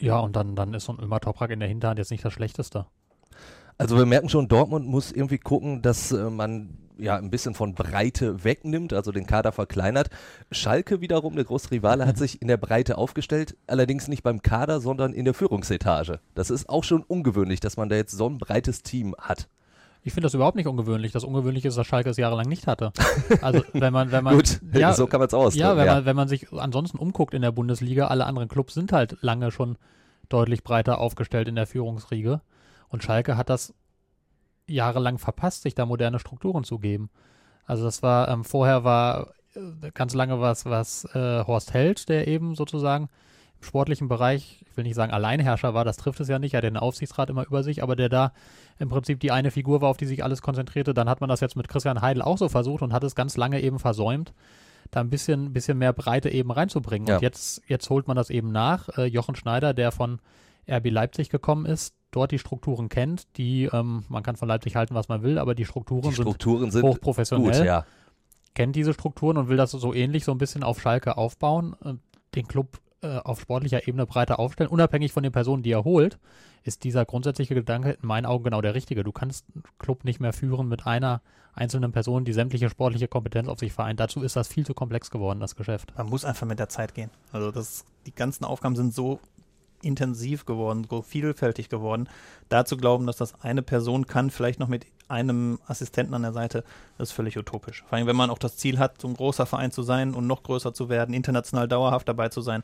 ja, 0.00 0.18
und 0.18 0.34
dann, 0.34 0.56
dann 0.56 0.74
ist 0.74 0.84
so 0.84 0.92
ein 0.92 1.00
Ömer 1.00 1.20
Toprak 1.20 1.50
in 1.50 1.60
der 1.60 1.68
Hinterhand 1.68 1.98
jetzt 1.98 2.10
nicht 2.10 2.24
das 2.24 2.32
Schlechteste. 2.32 2.86
Also 3.78 3.96
wir 3.96 4.06
merken 4.06 4.28
schon, 4.28 4.48
Dortmund 4.48 4.86
muss 4.86 5.12
irgendwie 5.12 5.38
gucken, 5.38 5.82
dass 5.82 6.10
äh, 6.10 6.30
man 6.30 6.76
ja 6.98 7.16
ein 7.16 7.30
bisschen 7.30 7.54
von 7.54 7.74
Breite 7.74 8.44
wegnimmt, 8.44 8.92
also 8.92 9.12
den 9.12 9.26
Kader 9.26 9.52
verkleinert. 9.52 10.10
Schalke 10.50 11.00
wiederum, 11.00 11.36
der 11.36 11.44
große 11.44 11.70
Rivale, 11.70 12.06
hat 12.06 12.18
sich 12.18 12.42
in 12.42 12.48
der 12.48 12.56
Breite 12.56 12.98
aufgestellt, 12.98 13.56
allerdings 13.66 14.08
nicht 14.08 14.22
beim 14.22 14.42
Kader, 14.42 14.80
sondern 14.80 15.12
in 15.12 15.24
der 15.24 15.34
Führungsetage. 15.34 16.20
Das 16.34 16.50
ist 16.50 16.68
auch 16.68 16.84
schon 16.84 17.02
ungewöhnlich, 17.02 17.60
dass 17.60 17.76
man 17.76 17.88
da 17.88 17.96
jetzt 17.96 18.12
so 18.12 18.28
ein 18.28 18.38
breites 18.38 18.82
Team 18.82 19.14
hat. 19.18 19.48
Ich 20.02 20.12
finde 20.12 20.26
das 20.26 20.34
überhaupt 20.34 20.56
nicht 20.56 20.68
ungewöhnlich. 20.68 21.12
Das 21.12 21.24
Ungewöhnliche 21.24 21.68
ist, 21.68 21.76
dass 21.76 21.86
Schalke 21.86 22.10
es 22.10 22.16
jahrelang 22.16 22.48
nicht 22.48 22.66
hatte. 22.66 22.92
Also 23.42 23.62
wenn 23.72 23.92
man, 23.92 24.10
wenn 24.10 24.24
man 24.24 24.36
Gut, 24.36 24.60
ja, 24.72 24.94
so 24.94 25.06
kann 25.06 25.20
man 25.20 25.26
es 25.28 25.34
aus. 25.34 25.54
Ja, 25.54 25.76
wenn, 25.76 25.86
ja. 25.86 25.96
Man, 25.96 26.04
wenn 26.06 26.16
man 26.16 26.28
sich 26.28 26.52
ansonsten 26.52 26.98
umguckt 26.98 27.34
in 27.34 27.42
der 27.42 27.52
Bundesliga, 27.52 28.06
alle 28.06 28.24
anderen 28.24 28.48
Clubs 28.48 28.74
sind 28.74 28.92
halt 28.92 29.18
lange 29.20 29.50
schon 29.50 29.76
deutlich 30.28 30.62
breiter 30.62 30.98
aufgestellt 30.98 31.48
in 31.48 31.56
der 31.56 31.66
Führungsriege. 31.66 32.40
Und 32.88 33.02
Schalke 33.02 33.36
hat 33.36 33.50
das 33.50 33.74
jahrelang 34.68 35.18
verpasst, 35.18 35.62
sich 35.62 35.74
da 35.74 35.86
moderne 35.86 36.18
Strukturen 36.18 36.64
zu 36.64 36.78
geben. 36.78 37.10
Also 37.66 37.84
das 37.84 38.02
war, 38.02 38.28
ähm, 38.28 38.44
vorher 38.44 38.84
war 38.84 39.28
äh, 39.54 39.90
ganz 39.92 40.14
lange 40.14 40.40
was, 40.40 40.64
was 40.64 41.04
äh, 41.14 41.44
Horst 41.44 41.74
Held, 41.74 42.08
der 42.08 42.28
eben 42.28 42.54
sozusagen 42.54 43.08
im 43.60 43.66
sportlichen 43.66 44.08
Bereich, 44.08 44.64
ich 44.70 44.76
will 44.76 44.84
nicht 44.84 44.94
sagen 44.94 45.12
Alleinherrscher 45.12 45.74
war, 45.74 45.84
das 45.84 45.96
trifft 45.96 46.20
es 46.20 46.28
ja 46.28 46.38
nicht, 46.38 46.54
er 46.54 46.58
hat 46.58 46.64
den 46.64 46.76
Aufsichtsrat 46.76 47.28
immer 47.28 47.46
über 47.46 47.62
sich, 47.62 47.82
aber 47.82 47.96
der 47.96 48.08
da 48.08 48.32
im 48.78 48.88
Prinzip 48.88 49.20
die 49.20 49.32
eine 49.32 49.50
Figur 49.50 49.80
war, 49.80 49.88
auf 49.88 49.96
die 49.96 50.06
sich 50.06 50.22
alles 50.22 50.42
konzentrierte. 50.42 50.94
Dann 50.94 51.08
hat 51.08 51.20
man 51.20 51.28
das 51.28 51.40
jetzt 51.40 51.56
mit 51.56 51.68
Christian 51.68 52.00
Heidel 52.00 52.22
auch 52.22 52.38
so 52.38 52.48
versucht 52.48 52.82
und 52.82 52.92
hat 52.92 53.02
es 53.04 53.14
ganz 53.14 53.36
lange 53.36 53.60
eben 53.60 53.78
versäumt, 53.78 54.32
da 54.90 55.00
ein 55.00 55.10
bisschen, 55.10 55.52
bisschen 55.52 55.78
mehr 55.78 55.92
Breite 55.92 56.30
eben 56.30 56.50
reinzubringen. 56.50 57.08
Ja. 57.08 57.16
Und 57.16 57.22
jetzt, 57.22 57.62
jetzt 57.66 57.90
holt 57.90 58.06
man 58.06 58.16
das 58.16 58.30
eben 58.30 58.52
nach. 58.52 58.88
Äh, 58.96 59.06
Jochen 59.06 59.34
Schneider, 59.34 59.74
der 59.74 59.92
von 59.92 60.20
RB 60.70 60.90
Leipzig 60.90 61.30
gekommen 61.30 61.66
ist, 61.66 61.94
dort 62.10 62.32
die 62.32 62.38
Strukturen 62.38 62.88
kennt, 62.88 63.36
die, 63.36 63.64
ähm, 63.72 64.04
man 64.08 64.22
kann 64.22 64.36
von 64.36 64.48
Leipzig 64.48 64.76
halten, 64.76 64.94
was 64.94 65.08
man 65.08 65.22
will, 65.22 65.38
aber 65.38 65.54
die 65.54 65.64
Strukturen, 65.64 66.10
Die 66.10 66.14
Strukturen 66.14 66.70
sind, 66.70 66.82
hochprofessionell, 66.82 67.52
gut, 67.52 67.64
ja. 67.64 67.84
kennt 68.54 68.76
diese 68.76 68.94
Strukturen 68.94 69.36
und 69.36 69.48
will 69.48 69.56
das 69.56 69.72
so 69.72 69.94
ähnlich 69.94 70.24
so 70.24 70.32
ein 70.32 70.38
bisschen 70.38 70.62
auf 70.62 70.80
Schalke 70.80 71.16
aufbauen, 71.16 71.76
äh, 71.84 71.94
den 72.34 72.46
Club 72.48 72.80
äh, 73.00 73.18
auf 73.18 73.40
sportlicher 73.40 73.86
Ebene 73.86 74.06
breiter 74.06 74.38
aufstellen, 74.38 74.70
unabhängig 74.70 75.12
von 75.12 75.22
den 75.22 75.32
Personen, 75.32 75.62
die 75.62 75.72
er 75.72 75.84
holt, 75.84 76.18
ist 76.64 76.84
dieser 76.84 77.04
grundsätzliche 77.04 77.54
Gedanke 77.54 77.92
in 77.92 78.06
meinen 78.06 78.26
Augen 78.26 78.44
genau 78.44 78.60
der 78.60 78.74
richtige. 78.74 79.04
Du 79.04 79.12
kannst 79.12 79.46
einen 79.54 79.62
Club 79.78 80.04
nicht 80.04 80.20
mehr 80.20 80.32
führen 80.32 80.68
mit 80.68 80.86
einer 80.86 81.22
einzelnen 81.54 81.92
Person, 81.92 82.24
die 82.24 82.32
sämtliche 82.32 82.68
sportliche 82.70 83.08
Kompetenz 83.08 83.48
auf 83.48 83.58
sich 83.58 83.72
vereint. 83.72 84.00
Dazu 84.00 84.22
ist 84.22 84.36
das 84.36 84.48
viel 84.48 84.66
zu 84.66 84.74
komplex 84.74 85.10
geworden, 85.10 85.40
das 85.40 85.56
Geschäft. 85.56 85.92
Man 85.96 86.08
muss 86.08 86.24
einfach 86.24 86.46
mit 86.46 86.58
der 86.58 86.68
Zeit 86.68 86.94
gehen. 86.94 87.10
Also 87.32 87.50
das, 87.50 87.84
die 88.06 88.14
ganzen 88.14 88.44
Aufgaben 88.44 88.76
sind 88.76 88.94
so 88.94 89.20
intensiv 89.82 90.44
geworden, 90.46 90.86
so 90.88 91.02
vielfältig 91.02 91.68
geworden. 91.68 92.08
Dazu 92.48 92.76
glauben, 92.76 93.06
dass 93.06 93.16
das 93.16 93.42
eine 93.42 93.62
Person 93.62 94.06
kann, 94.06 94.30
vielleicht 94.30 94.60
noch 94.60 94.68
mit 94.68 94.86
einem 95.08 95.58
Assistenten 95.66 96.14
an 96.14 96.22
der 96.22 96.32
Seite, 96.32 96.64
das 96.98 97.10
ist 97.10 97.14
völlig 97.14 97.38
utopisch. 97.38 97.84
Vor 97.88 97.96
allem, 97.96 98.06
wenn 98.06 98.16
man 98.16 98.30
auch 98.30 98.38
das 98.38 98.56
Ziel 98.56 98.78
hat, 98.78 99.00
so 99.00 99.08
ein 99.08 99.14
großer 99.14 99.46
Verein 99.46 99.70
zu 99.70 99.82
sein 99.82 100.14
und 100.14 100.26
noch 100.26 100.42
größer 100.42 100.74
zu 100.74 100.88
werden, 100.88 101.14
international 101.14 101.68
dauerhaft 101.68 102.08
dabei 102.08 102.28
zu 102.28 102.40
sein, 102.40 102.62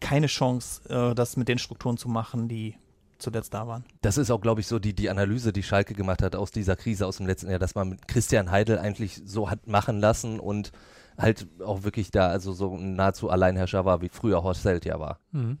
keine 0.00 0.28
Chance, 0.28 0.88
äh, 0.88 1.14
das 1.14 1.36
mit 1.36 1.48
den 1.48 1.58
Strukturen 1.58 1.96
zu 1.96 2.08
machen, 2.08 2.48
die 2.48 2.76
zuletzt 3.18 3.52
da 3.52 3.66
waren. 3.66 3.84
Das 4.00 4.16
ist 4.16 4.30
auch, 4.30 4.40
glaube 4.40 4.60
ich, 4.60 4.68
so 4.68 4.78
die, 4.78 4.94
die 4.94 5.10
Analyse, 5.10 5.52
die 5.52 5.64
Schalke 5.64 5.94
gemacht 5.94 6.22
hat 6.22 6.36
aus 6.36 6.52
dieser 6.52 6.76
Krise 6.76 7.06
aus 7.06 7.16
dem 7.16 7.26
letzten 7.26 7.50
Jahr, 7.50 7.58
dass 7.58 7.74
man 7.74 7.88
mit 7.88 8.06
Christian 8.06 8.50
Heidel 8.50 8.78
eigentlich 8.78 9.20
so 9.24 9.50
hat 9.50 9.66
machen 9.66 9.98
lassen 9.98 10.38
und 10.38 10.72
halt 11.16 11.48
auch 11.60 11.82
wirklich 11.82 12.12
da 12.12 12.28
also 12.28 12.52
so 12.52 12.76
ein 12.76 12.94
nahezu 12.94 13.28
Alleinherrscher 13.28 13.84
war, 13.84 14.00
wie 14.00 14.08
früher 14.08 14.42
Horst 14.44 14.64
Held 14.64 14.84
ja 14.84 15.00
war. 15.00 15.18
Mhm. 15.32 15.58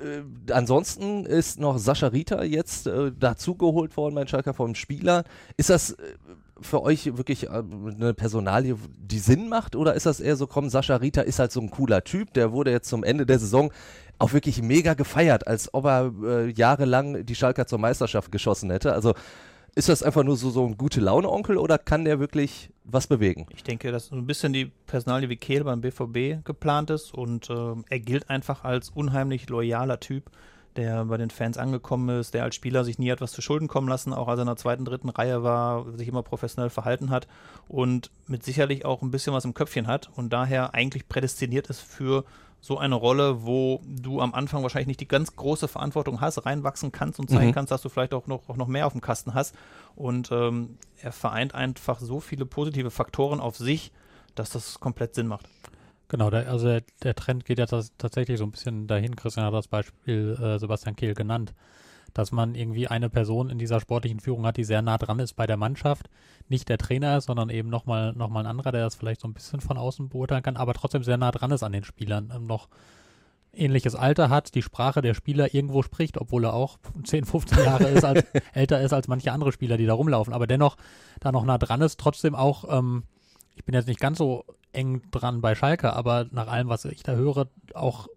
Äh, 0.00 0.52
ansonsten 0.52 1.26
ist 1.26 1.60
noch 1.60 1.78
Sascha 1.78 2.08
Rita 2.08 2.42
jetzt 2.42 2.86
äh, 2.86 3.12
dazugeholt 3.18 3.96
worden, 3.96 4.14
mein 4.14 4.28
Schalker 4.28 4.54
vom 4.54 4.74
Spieler. 4.74 5.24
Ist 5.56 5.70
das 5.70 5.92
äh, 5.92 5.96
für 6.60 6.82
euch 6.82 7.16
wirklich 7.16 7.44
äh, 7.44 7.48
eine 7.50 8.14
Personalie, 8.14 8.76
die 8.98 9.18
Sinn 9.18 9.48
macht? 9.48 9.76
Oder 9.76 9.94
ist 9.94 10.06
das 10.06 10.20
eher 10.20 10.36
so, 10.36 10.46
komm, 10.46 10.70
Sascha 10.70 10.96
Rita 10.96 11.22
ist 11.22 11.38
halt 11.38 11.52
so 11.52 11.60
ein 11.60 11.70
cooler 11.70 12.04
Typ, 12.04 12.32
der 12.34 12.52
wurde 12.52 12.70
jetzt 12.70 12.88
zum 12.88 13.04
Ende 13.04 13.26
der 13.26 13.38
Saison 13.38 13.72
auch 14.18 14.32
wirklich 14.32 14.62
mega 14.62 14.94
gefeiert, 14.94 15.46
als 15.46 15.72
ob 15.72 15.86
er 15.86 16.12
äh, 16.22 16.50
jahrelang 16.50 17.24
die 17.24 17.34
Schalker 17.34 17.66
zur 17.66 17.78
Meisterschaft 17.78 18.30
geschossen 18.30 18.70
hätte. 18.70 18.92
Also 18.92 19.14
ist 19.74 19.88
das 19.88 20.02
einfach 20.02 20.24
nur 20.24 20.36
so, 20.36 20.50
so 20.50 20.66
ein 20.66 20.76
gute 20.76 21.00
Laune-Onkel 21.00 21.56
oder 21.56 21.78
kann 21.78 22.04
der 22.04 22.18
wirklich 22.20 22.70
was 22.84 23.06
bewegen? 23.06 23.46
Ich 23.54 23.62
denke, 23.62 23.92
dass 23.92 24.10
ein 24.10 24.26
bisschen 24.26 24.52
die 24.52 24.70
Personalie 24.86 25.28
wie 25.28 25.36
Kehl 25.36 25.64
beim 25.64 25.80
BVB 25.80 26.44
geplant 26.44 26.90
ist 26.90 27.14
und 27.14 27.50
äh, 27.50 27.74
er 27.88 28.00
gilt 28.00 28.30
einfach 28.30 28.64
als 28.64 28.90
unheimlich 28.90 29.48
loyaler 29.48 30.00
Typ, 30.00 30.30
der 30.76 31.04
bei 31.04 31.16
den 31.16 31.30
Fans 31.30 31.58
angekommen 31.58 32.20
ist, 32.20 32.34
der 32.34 32.44
als 32.44 32.54
Spieler 32.54 32.84
sich 32.84 32.98
nie 32.98 33.08
etwas 33.08 33.32
zu 33.32 33.42
Schulden 33.42 33.68
kommen 33.68 33.88
lassen, 33.88 34.12
auch 34.12 34.28
als 34.28 34.38
er 34.38 34.42
in 34.42 34.46
der 34.46 34.56
zweiten, 34.56 34.84
dritten 34.84 35.08
Reihe 35.08 35.42
war, 35.42 35.86
sich 35.96 36.08
immer 36.08 36.22
professionell 36.22 36.70
verhalten 36.70 37.10
hat 37.10 37.26
und 37.68 38.10
mit 38.26 38.44
sicherlich 38.44 38.84
auch 38.84 39.02
ein 39.02 39.10
bisschen 39.10 39.32
was 39.32 39.44
im 39.44 39.54
Köpfchen 39.54 39.86
hat 39.86 40.10
und 40.16 40.32
daher 40.32 40.74
eigentlich 40.74 41.08
prädestiniert 41.08 41.68
ist 41.68 41.80
für 41.80 42.24
so 42.60 42.78
eine 42.78 42.94
Rolle, 42.94 43.44
wo 43.44 43.80
du 43.86 44.20
am 44.20 44.34
Anfang 44.34 44.62
wahrscheinlich 44.62 44.88
nicht 44.88 45.00
die 45.00 45.08
ganz 45.08 45.34
große 45.34 45.66
Verantwortung 45.68 46.20
hast, 46.20 46.44
reinwachsen 46.44 46.92
kannst 46.92 47.18
und 47.18 47.30
zeigen 47.30 47.48
Mhm. 47.48 47.54
kannst, 47.54 47.70
dass 47.72 47.82
du 47.82 47.88
vielleicht 47.88 48.12
auch 48.12 48.26
noch, 48.26 48.48
auch 48.48 48.56
noch 48.56 48.66
mehr 48.68 48.86
auf 48.86 48.92
dem 48.92 49.00
Kasten 49.00 49.32
hast. 49.34 49.54
Und 49.96 50.30
ähm, 50.30 50.76
er 51.00 51.12
vereint 51.12 51.54
einfach 51.54 52.00
so 52.00 52.20
viele 52.20 52.44
positive 52.46 52.90
Faktoren 52.90 53.40
auf 53.40 53.56
sich, 53.56 53.92
dass 54.34 54.50
das 54.50 54.78
komplett 54.80 55.14
Sinn 55.14 55.26
macht. 55.26 55.48
Genau, 56.08 56.28
der, 56.28 56.48
also 56.48 56.66
der, 56.66 56.82
der 57.02 57.14
Trend 57.14 57.44
geht 57.44 57.58
ja 57.58 57.66
tats 57.66 57.92
tatsächlich 57.96 58.38
so 58.38 58.44
ein 58.44 58.50
bisschen 58.50 58.86
dahin. 58.86 59.16
Christian 59.16 59.46
hat 59.46 59.54
das 59.54 59.68
Beispiel 59.68 60.36
äh, 60.42 60.58
Sebastian 60.58 60.96
Kehl 60.96 61.14
genannt, 61.14 61.54
dass 62.14 62.32
man 62.32 62.54
irgendwie 62.54 62.88
eine 62.88 63.08
Person 63.08 63.50
in 63.50 63.58
dieser 63.58 63.80
sportlichen 63.80 64.20
Führung 64.20 64.46
hat, 64.46 64.56
die 64.56 64.64
sehr 64.64 64.82
nah 64.82 64.98
dran 64.98 65.18
ist 65.18 65.34
bei 65.34 65.46
der 65.46 65.56
Mannschaft. 65.56 66.10
Nicht 66.48 66.68
der 66.68 66.78
Trainer 66.78 67.16
ist, 67.16 67.26
sondern 67.26 67.50
eben 67.50 67.68
nochmal 67.68 68.12
noch 68.12 68.28
mal 68.28 68.40
ein 68.40 68.46
anderer, 68.46 68.72
der 68.72 68.82
das 68.82 68.94
vielleicht 68.94 69.20
so 69.20 69.28
ein 69.28 69.34
bisschen 69.34 69.60
von 69.60 69.78
außen 69.78 70.08
beurteilen 70.08 70.42
kann, 70.42 70.56
aber 70.56 70.74
trotzdem 70.74 71.02
sehr 71.02 71.16
nah 71.16 71.30
dran 71.30 71.50
ist 71.50 71.62
an 71.62 71.72
den 71.72 71.84
Spielern. 71.84 72.32
Ähm, 72.34 72.44
noch 72.44 72.68
ähnliches 73.52 73.94
Alter 73.94 74.30
hat, 74.30 74.54
die 74.54 74.62
Sprache 74.62 75.02
der 75.02 75.14
Spieler 75.14 75.54
irgendwo 75.54 75.82
spricht, 75.82 76.18
obwohl 76.18 76.44
er 76.44 76.54
auch 76.54 76.78
10, 77.04 77.24
15 77.24 77.58
Jahre 77.58 77.88
ist 77.88 78.04
als, 78.04 78.24
älter 78.52 78.80
ist 78.80 78.92
als 78.92 79.08
manche 79.08 79.32
andere 79.32 79.52
Spieler, 79.52 79.76
die 79.76 79.86
da 79.86 79.94
rumlaufen, 79.94 80.32
aber 80.32 80.46
dennoch 80.46 80.76
da 81.20 81.32
noch 81.32 81.44
nah 81.44 81.58
dran 81.58 81.82
ist, 81.82 81.98
trotzdem 81.98 82.34
auch, 82.34 82.64
ähm, 82.68 83.04
ich 83.56 83.64
bin 83.64 83.74
jetzt 83.74 83.88
nicht 83.88 84.00
ganz 84.00 84.18
so 84.18 84.44
eng 84.72 85.02
dran 85.10 85.40
bei 85.40 85.54
Schalke, 85.54 85.92
aber 85.92 86.26
nach 86.30 86.46
allem, 86.46 86.68
was 86.68 86.84
ich 86.84 87.02
da 87.02 87.12
höre, 87.12 87.48
auch 87.74 88.08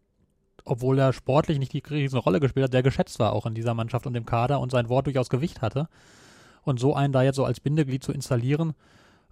obwohl 0.65 0.99
er 0.99 1.13
sportlich 1.13 1.59
nicht 1.59 1.73
die 1.73 1.83
riesen 1.89 2.19
Rolle 2.19 2.39
gespielt 2.39 2.65
hat, 2.65 2.73
der 2.73 2.83
geschätzt 2.83 3.19
war 3.19 3.33
auch 3.33 3.45
in 3.45 3.53
dieser 3.53 3.73
Mannschaft 3.73 4.07
und 4.07 4.15
im 4.15 4.25
Kader 4.25 4.59
und 4.59 4.71
sein 4.71 4.89
Wort 4.89 5.07
durchaus 5.07 5.29
Gewicht 5.29 5.61
hatte. 5.61 5.87
Und 6.63 6.79
so 6.79 6.95
einen 6.95 7.13
da 7.13 7.23
jetzt 7.23 7.35
so 7.35 7.45
als 7.45 7.59
Bindeglied 7.59 8.03
zu 8.03 8.13
installieren, 8.13 8.73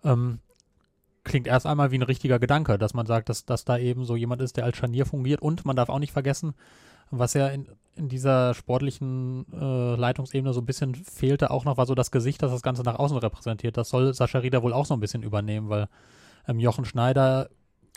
ähm, 0.03 0.39
klingt 1.23 1.47
erst 1.47 1.65
einmal 1.65 1.91
wie 1.91 1.97
ein 1.97 2.03
richtiger 2.03 2.39
Gedanke, 2.39 2.77
dass 2.77 2.93
man 2.93 3.05
sagt, 3.05 3.29
dass, 3.29 3.45
dass 3.45 3.63
da 3.63 3.77
eben 3.77 4.05
so 4.05 4.15
jemand 4.15 4.41
ist, 4.41 4.57
der 4.57 4.65
als 4.65 4.77
Scharnier 4.77 5.05
fungiert. 5.05 5.41
Und 5.41 5.65
man 5.65 5.75
darf 5.75 5.89
auch 5.89 5.99
nicht 5.99 6.11
vergessen, 6.11 6.53
was 7.11 7.33
ja 7.33 7.47
in, 7.47 7.67
in 7.95 8.09
dieser 8.09 8.53
sportlichen 8.53 9.45
äh, 9.53 9.95
Leitungsebene 9.95 10.53
so 10.53 10.61
ein 10.61 10.65
bisschen 10.65 10.95
fehlte, 10.95 11.51
auch 11.51 11.65
noch 11.65 11.77
war 11.77 11.85
so 11.85 11.95
das 11.95 12.11
Gesicht, 12.11 12.41
das 12.41 12.51
das 12.51 12.61
Ganze 12.61 12.83
nach 12.83 12.99
außen 12.99 13.17
repräsentiert. 13.17 13.77
Das 13.77 13.89
soll 13.89 14.13
Sascha 14.13 14.39
Rieder 14.39 14.63
wohl 14.63 14.73
auch 14.73 14.85
so 14.85 14.93
ein 14.93 14.99
bisschen 14.99 15.23
übernehmen, 15.23 15.69
weil 15.69 15.87
ähm, 16.47 16.59
Jochen 16.59 16.85
Schneider 16.85 17.49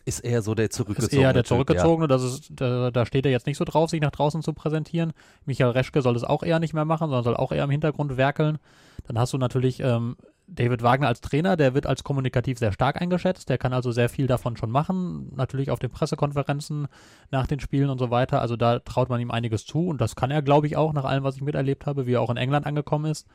ist 0.05 0.21
eher 0.21 0.43
so 0.43 0.55
der 0.55 0.71
zurückgezogene. 0.71 1.21
Ist 1.21 1.25
eher 1.25 1.33
der 1.33 1.45
zurückgezogene, 1.45 2.05
ja. 2.05 2.09
das 2.09 2.23
ist, 2.23 2.49
da, 2.51 2.91
da, 2.91 3.07
steht 3.07 3.25
er 3.25 3.33
jetzt 3.33 3.47
nicht 3.47 3.57
so 3.57 3.65
drauf, 3.65 3.91
sich 3.91 4.01
nach 4.01 4.11
draußen 4.11 4.43
zu 4.43 4.53
präsentieren. 4.53 5.13
Michael 5.47 5.71
Reschke 5.71 6.03
soll 6.03 6.17
es 6.17 6.25
auch 6.25 6.43
eher 6.43 6.59
nicht 6.59 6.75
mehr 6.75 6.85
machen, 6.85 7.09
sondern 7.09 7.25
soll 7.25 7.37
auch 7.37 7.53
eher 7.53 7.65
im 7.65 7.71
Hintergrund 7.71 8.17
werkeln. 8.17 8.59
Dann 9.07 9.19
hast 9.19 9.33
du 9.33 9.39
natürlich 9.39 9.81
ähm, 9.81 10.17
David 10.47 10.83
Wagner 10.83 11.09
als 11.09 11.21
Trainer, 11.21 11.57
der 11.57 11.75
wird 11.75 11.87
als 11.87 12.05
kommunikativ 12.05 12.59
sehr 12.59 12.73
stark 12.73 13.01
eingeschätzt, 13.01 13.49
der 13.49 13.57
kann 13.57 13.73
also 13.73 13.93
sehr 13.93 14.09
viel 14.09 14.27
davon 14.27 14.57
schon 14.57 14.71
machen, 14.71 15.33
natürlich 15.35 15.71
auf 15.71 15.79
den 15.79 15.91
Pressekonferenzen 15.91 16.87
nach 17.31 17.47
den 17.47 17.61
Spielen 17.61 17.89
und 17.89 17.99
so 17.99 18.11
weiter. 18.11 18.41
Also 18.41 18.57
da 18.57 18.79
traut 18.81 19.09
man 19.09 19.21
ihm 19.21 19.31
einiges 19.31 19.65
zu 19.65 19.89
und 19.89 20.01
das 20.01 20.17
kann 20.17 20.31
er, 20.31 20.43
glaube 20.43 20.67
ich, 20.67 20.77
auch 20.77 20.93
nach 20.93 21.05
allem, 21.05 21.25
was 21.25 21.37
ich 21.37 21.43
miterlebt 21.43 21.87
habe, 21.87 22.07
wie 22.07 22.15
er 22.15 22.21
auch 22.21 22.31
in 22.31 22.37
England 22.37 22.67
angekommen 22.67 23.07
ist, 23.07 23.27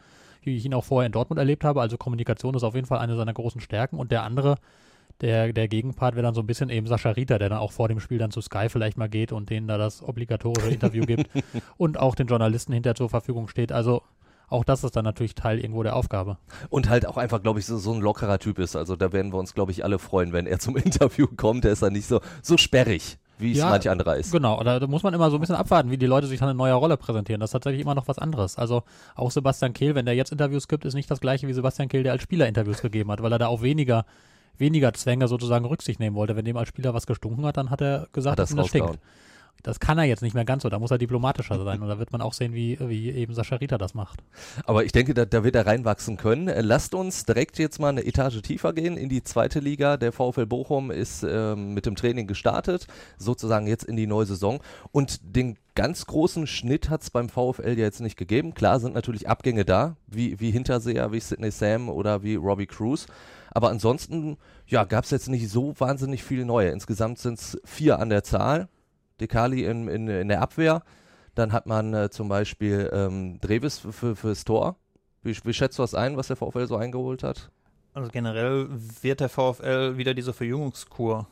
wie 0.44 0.56
ich 0.56 0.66
ihn 0.66 0.74
auch 0.74 0.86
vorher 0.86 1.08
in 1.08 1.12
Dortmund 1.12 1.40
erlebt 1.40 1.64
habe. 1.64 1.82
Also 1.82 1.98
Kommunikation 1.98 2.54
ist 2.54 2.64
auf 2.64 2.76
jeden 2.76 2.88
Fall 2.88 3.00
eine 3.00 3.16
seiner 3.16 3.34
großen 3.34 3.60
Stärken 3.60 3.98
und 3.98 4.12
der 4.12 4.24
andere, 4.24 4.58
der, 5.22 5.54
der 5.54 5.68
Gegenpart 5.68 6.16
wäre 6.16 6.24
dann 6.24 6.34
so 6.34 6.42
ein 6.42 6.48
bisschen 6.48 6.70
eben 6.70 6.88
Sascha 6.88 7.12
Rita, 7.12 7.38
der 7.38 7.50
dann 7.50 7.60
auch 7.60 7.72
vor 7.72 7.88
dem 7.88 8.00
Spiel 8.00 8.18
dann 8.18 8.32
zu 8.32 8.42
Sky 8.42 8.70
vielleicht 8.70 8.98
mal 8.98 9.10
geht 9.10 9.32
und 9.32 9.50
denen 9.50 9.68
da 9.68 9.78
das 9.78 10.02
obligatorische 10.02 10.70
Interview 10.70 11.06
gibt 11.06 11.30
und 11.78 12.00
auch 12.00 12.16
den 12.16 12.28
Journalisten 12.28 12.74
hinterher 12.74 12.96
zur 12.96 13.10
Verfügung 13.10 13.48
steht. 13.48 13.72
Also 13.72 14.04
auch 14.48 14.64
das 14.64 14.84
ist 14.84 14.96
dann 14.96 15.06
natürlich 15.06 15.36
Teil 15.36 15.60
irgendwo 15.60 15.84
der 15.84 15.96
Aufgabe. 15.96 16.38
Und 16.70 16.90
halt 16.90 17.06
auch 17.06 17.18
einfach, 17.18 17.42
glaube 17.42 17.60
ich, 17.60 17.66
so, 17.66 17.78
so 17.78 17.94
ein 17.94 18.02
lockerer 18.02 18.40
Typ 18.40 18.60
ist. 18.60 18.76
Also 18.76 18.96
da 18.96 19.12
werden 19.14 19.32
wir 19.32 19.38
uns, 19.38 19.54
glaube 19.54 19.72
ich, 19.72 19.84
alle 19.84 20.00
freuen, 20.00 20.34
wenn 20.34 20.48
er 20.48 20.60
zum 20.60 20.76
Interview 20.78 21.28
kommt. 21.28 21.64
Der 21.64 21.74
ist 21.74 21.84
dann 21.84 21.94
nicht 21.94 22.08
so, 22.08 22.22
so 22.42 22.58
sperrig 22.58 23.18
wie 23.40 23.54
es 23.54 23.60
ja, 23.60 23.70
manch 23.70 23.90
anderer 23.90 24.18
ist. 24.18 24.32
Genau, 24.34 24.62
da, 24.64 24.80
da 24.80 24.88
muss 24.88 25.02
man 25.02 25.14
immer 25.14 25.32
so 25.32 25.38
ein 25.38 25.40
bisschen 25.40 25.56
abwarten, 25.56 25.92
wie 25.92 25.98
die 25.98 26.08
Leute 26.08 26.28
sich 26.28 26.40
dann 26.40 26.50
in 26.50 26.58
neuer 26.58 26.76
Rolle 26.76 26.98
präsentieren. 26.98 27.40
Das 27.40 27.50
ist 27.50 27.54
tatsächlich 27.54 27.82
immer 27.82 27.96
noch 27.96 28.08
was 28.08 28.20
anderes. 28.20 28.58
Also 28.58 28.84
auch 29.16 29.32
Sebastian 29.32 29.74
Kehl, 29.74 29.96
wenn 29.96 30.06
der 30.06 30.16
jetzt 30.16 30.34
Interviews 30.34 30.68
gibt, 30.68 30.84
ist 30.84 30.94
nicht 30.94 31.10
das 31.10 31.22
gleiche 31.22 31.48
wie 31.48 31.54
Sebastian 31.54 31.88
Kehl, 31.88 32.04
der 32.04 32.12
als 32.12 32.22
Spieler 32.22 32.48
Interviews 32.48 32.82
gegeben 32.82 33.12
hat, 33.12 33.24
weil 33.24 33.32
er 33.32 33.40
da 33.40 33.48
auch 33.48 33.62
weniger, 33.62 34.06
weniger 34.60 34.94
Zwänge 34.94 35.28
sozusagen 35.28 35.66
Rücksicht 35.66 36.00
nehmen 36.00 36.16
wollte. 36.16 36.36
Wenn 36.36 36.46
dem 36.46 36.58
als 36.58 36.70
Spieler 36.70 36.94
was 36.94 37.08
gestunken 37.08 37.46
hat, 37.46 37.58
dann 37.58 37.70
hat 37.70 37.82
er 37.82 38.08
gesagt, 38.12 38.34
hat 38.34 38.40
dass 38.40 38.56
das 38.56 38.68
stinkt. 38.68 39.00
Das 39.64 39.80
kann 39.80 39.98
er 39.98 40.06
jetzt 40.06 40.22
nicht 40.22 40.34
mehr 40.34 40.46
ganz 40.46 40.64
so, 40.64 40.70
da 40.70 40.80
muss 40.80 40.92
er 40.92 40.98
diplomatischer 40.98 41.62
sein 41.64 41.82
und 41.82 41.90
da 41.90 42.00
wird 42.00 42.12
man 42.12 42.22
auch 42.22 42.34
sehen, 42.34 42.54
wie, 42.54 42.78
wie 42.80 43.12
eben 43.12 43.34
Sascha 43.34 43.58
Rita 43.58 43.78
das 43.78 43.94
macht. 43.94 44.24
Aber 44.66 44.86
ich 44.86 44.92
denke, 44.92 45.14
da, 45.14 45.26
da 45.26 45.44
wird 45.44 45.56
er 45.56 45.66
reinwachsen 45.66 46.18
können. 46.18 46.48
Äh, 46.48 46.62
lasst 46.62 46.96
uns 46.96 47.26
direkt 47.26 47.60
jetzt 47.60 47.80
mal 47.80 47.90
eine 47.90 48.06
Etage 48.06 48.42
tiefer 48.42 48.74
gehen 48.74 48.96
in 48.96 49.10
die 49.10 49.24
zweite 49.24 49.60
Liga. 49.60 49.98
Der 49.98 50.12
VfL 50.12 50.46
Bochum 50.46 50.92
ist 50.92 51.24
ähm, 51.24 51.74
mit 51.74 51.86
dem 51.86 51.96
Training 51.96 52.28
gestartet, 52.28 52.88
sozusagen 53.18 53.68
jetzt 53.68 53.84
in 53.84 53.98
die 53.98 54.08
neue 54.08 54.26
Saison 54.26 54.62
und 54.92 55.20
den 55.24 55.58
ganz 55.76 56.06
großen 56.06 56.48
Schnitt 56.48 56.90
hat 56.90 57.02
es 57.04 57.10
beim 57.10 57.30
VfL 57.30 57.78
ja 57.78 57.86
jetzt 57.86 58.02
nicht 58.02 58.18
gegeben. 58.18 58.54
Klar 58.54 58.80
sind 58.80 58.94
natürlich 58.94 59.30
Abgänge 59.30 59.66
da, 59.66 59.96
wie, 60.08 60.40
wie 60.40 60.52
Hinterseher, 60.52 61.12
wie 61.12 61.20
Sidney 61.20 61.52
Sam 61.52 61.90
oder 61.90 62.24
wie 62.24 62.36
Robbie 62.36 62.66
Cruz. 62.66 63.08
Aber 63.52 63.70
ansonsten, 63.70 64.38
ja, 64.68 64.84
gab 64.84 65.04
es 65.04 65.12
jetzt 65.12 65.30
nicht 65.30 65.50
so 65.50 65.74
wahnsinnig 65.80 66.24
viele 66.24 66.46
neue. 66.46 66.70
Insgesamt 66.70 67.20
sind 67.20 67.40
es 67.40 67.60
vier 67.64 68.00
an 68.00 68.10
der 68.10 68.24
Zahl. 68.24 68.70
Dekali 69.20 69.66
in, 69.66 69.88
in, 69.88 70.08
in 70.08 70.28
der 70.28 70.42
Abwehr. 70.42 70.84
Dann 71.36 71.52
hat 71.54 71.66
man 71.66 71.94
äh, 71.94 72.10
zum 72.10 72.30
Beispiel 72.30 72.90
ähm, 72.94 73.40
Drevis 73.42 73.80
für, 73.80 74.16
fürs 74.16 74.44
Tor. 74.46 74.76
Wie, 75.24 75.36
wie 75.44 75.54
schätzt 75.54 75.78
du 75.78 75.84
das 75.84 75.94
ein, 75.94 76.18
was 76.18 76.28
der 76.28 76.36
VfL 76.36 76.68
so 76.68 76.76
eingeholt 76.78 77.24
hat? 77.24 77.50
Also 77.94 78.10
generell 78.12 78.70
wird 79.02 79.20
der 79.20 79.30
VfL 79.30 79.98
wieder 79.98 80.14
diese 80.14 80.34
Verjüngungskur 80.34 81.28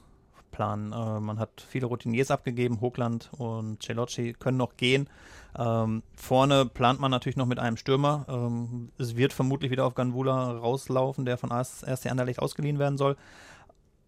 planen. 0.52 0.92
Äh, 0.92 1.20
man 1.20 1.40
hat 1.40 1.66
viele 1.68 1.86
Routiniers 1.86 2.32
abgegeben, 2.32 2.82
Hochland 2.82 3.30
und 3.38 3.84
Celocci 3.84 4.34
können 4.34 4.58
noch 4.58 4.76
gehen. 4.76 5.10
Ähm, 5.58 6.04
vorne 6.16 6.66
plant 6.66 7.00
man 7.00 7.12
natürlich 7.12 7.38
noch 7.38 7.46
mit 7.46 7.60
einem 7.60 7.78
Stürmer. 7.78 8.26
Ähm, 8.30 8.90
es 8.98 9.16
wird 9.16 9.34
vermutlich 9.34 9.72
wieder 9.72 9.86
auf 9.86 9.96
Ganvula 9.96 10.52
rauslaufen, 10.52 11.26
der 11.26 11.38
von 11.38 11.52
RC 11.52 12.08
Anderlecht 12.12 12.40
ausgeliehen 12.40 12.80
werden 12.80 12.98
soll. 12.98 13.18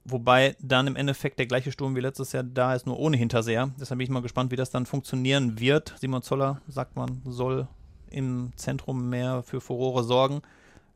Wobei 0.05 0.55
dann 0.59 0.87
im 0.87 0.95
Endeffekt 0.95 1.39
der 1.39 1.45
gleiche 1.45 1.71
Sturm 1.71 1.95
wie 1.95 2.01
letztes 2.01 2.31
Jahr 2.31 2.43
da 2.43 2.73
ist, 2.73 2.85
nur 2.85 2.99
ohne 2.99 3.17
Hinterseher. 3.17 3.69
Deshalb 3.79 3.97
bin 3.97 4.05
ich 4.05 4.09
mal 4.09 4.21
gespannt, 4.21 4.51
wie 4.51 4.55
das 4.55 4.69
dann 4.69 4.85
funktionieren 4.85 5.59
wird. 5.59 5.95
Simon 5.99 6.21
Zoller, 6.21 6.61
sagt 6.67 6.95
man, 6.95 7.21
soll 7.25 7.67
im 8.09 8.51
Zentrum 8.55 9.09
mehr 9.09 9.43
für 9.43 9.61
Furore 9.61 10.03
sorgen. 10.03 10.41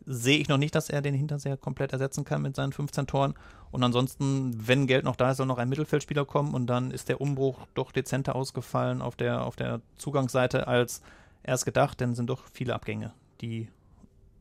Sehe 0.05 0.37
ich 0.37 0.49
noch 0.49 0.57
nicht, 0.57 0.75
dass 0.75 0.89
er 0.89 1.01
den 1.01 1.13
Hinterseher 1.13 1.57
komplett 1.57 1.93
ersetzen 1.93 2.25
kann 2.25 2.41
mit 2.41 2.55
seinen 2.55 2.73
15 2.73 3.07
Toren. 3.07 3.33
Und 3.71 3.83
ansonsten, 3.83 4.67
wenn 4.67 4.87
Geld 4.87 5.05
noch 5.05 5.15
da 5.15 5.31
ist, 5.31 5.37
soll 5.37 5.45
noch 5.45 5.57
ein 5.57 5.69
Mittelfeldspieler 5.69 6.25
kommen 6.25 6.53
und 6.53 6.67
dann 6.67 6.91
ist 6.91 7.09
der 7.09 7.21
Umbruch 7.21 7.65
doch 7.73 7.91
dezenter 7.91 8.35
ausgefallen 8.35 9.01
auf 9.01 9.15
der, 9.15 9.43
auf 9.43 9.55
der 9.55 9.81
Zugangsseite 9.97 10.67
als 10.67 11.01
erst 11.43 11.65
gedacht, 11.65 11.99
denn 11.99 12.15
sind 12.15 12.29
doch 12.29 12.43
viele 12.53 12.73
Abgänge, 12.73 13.13
die 13.41 13.67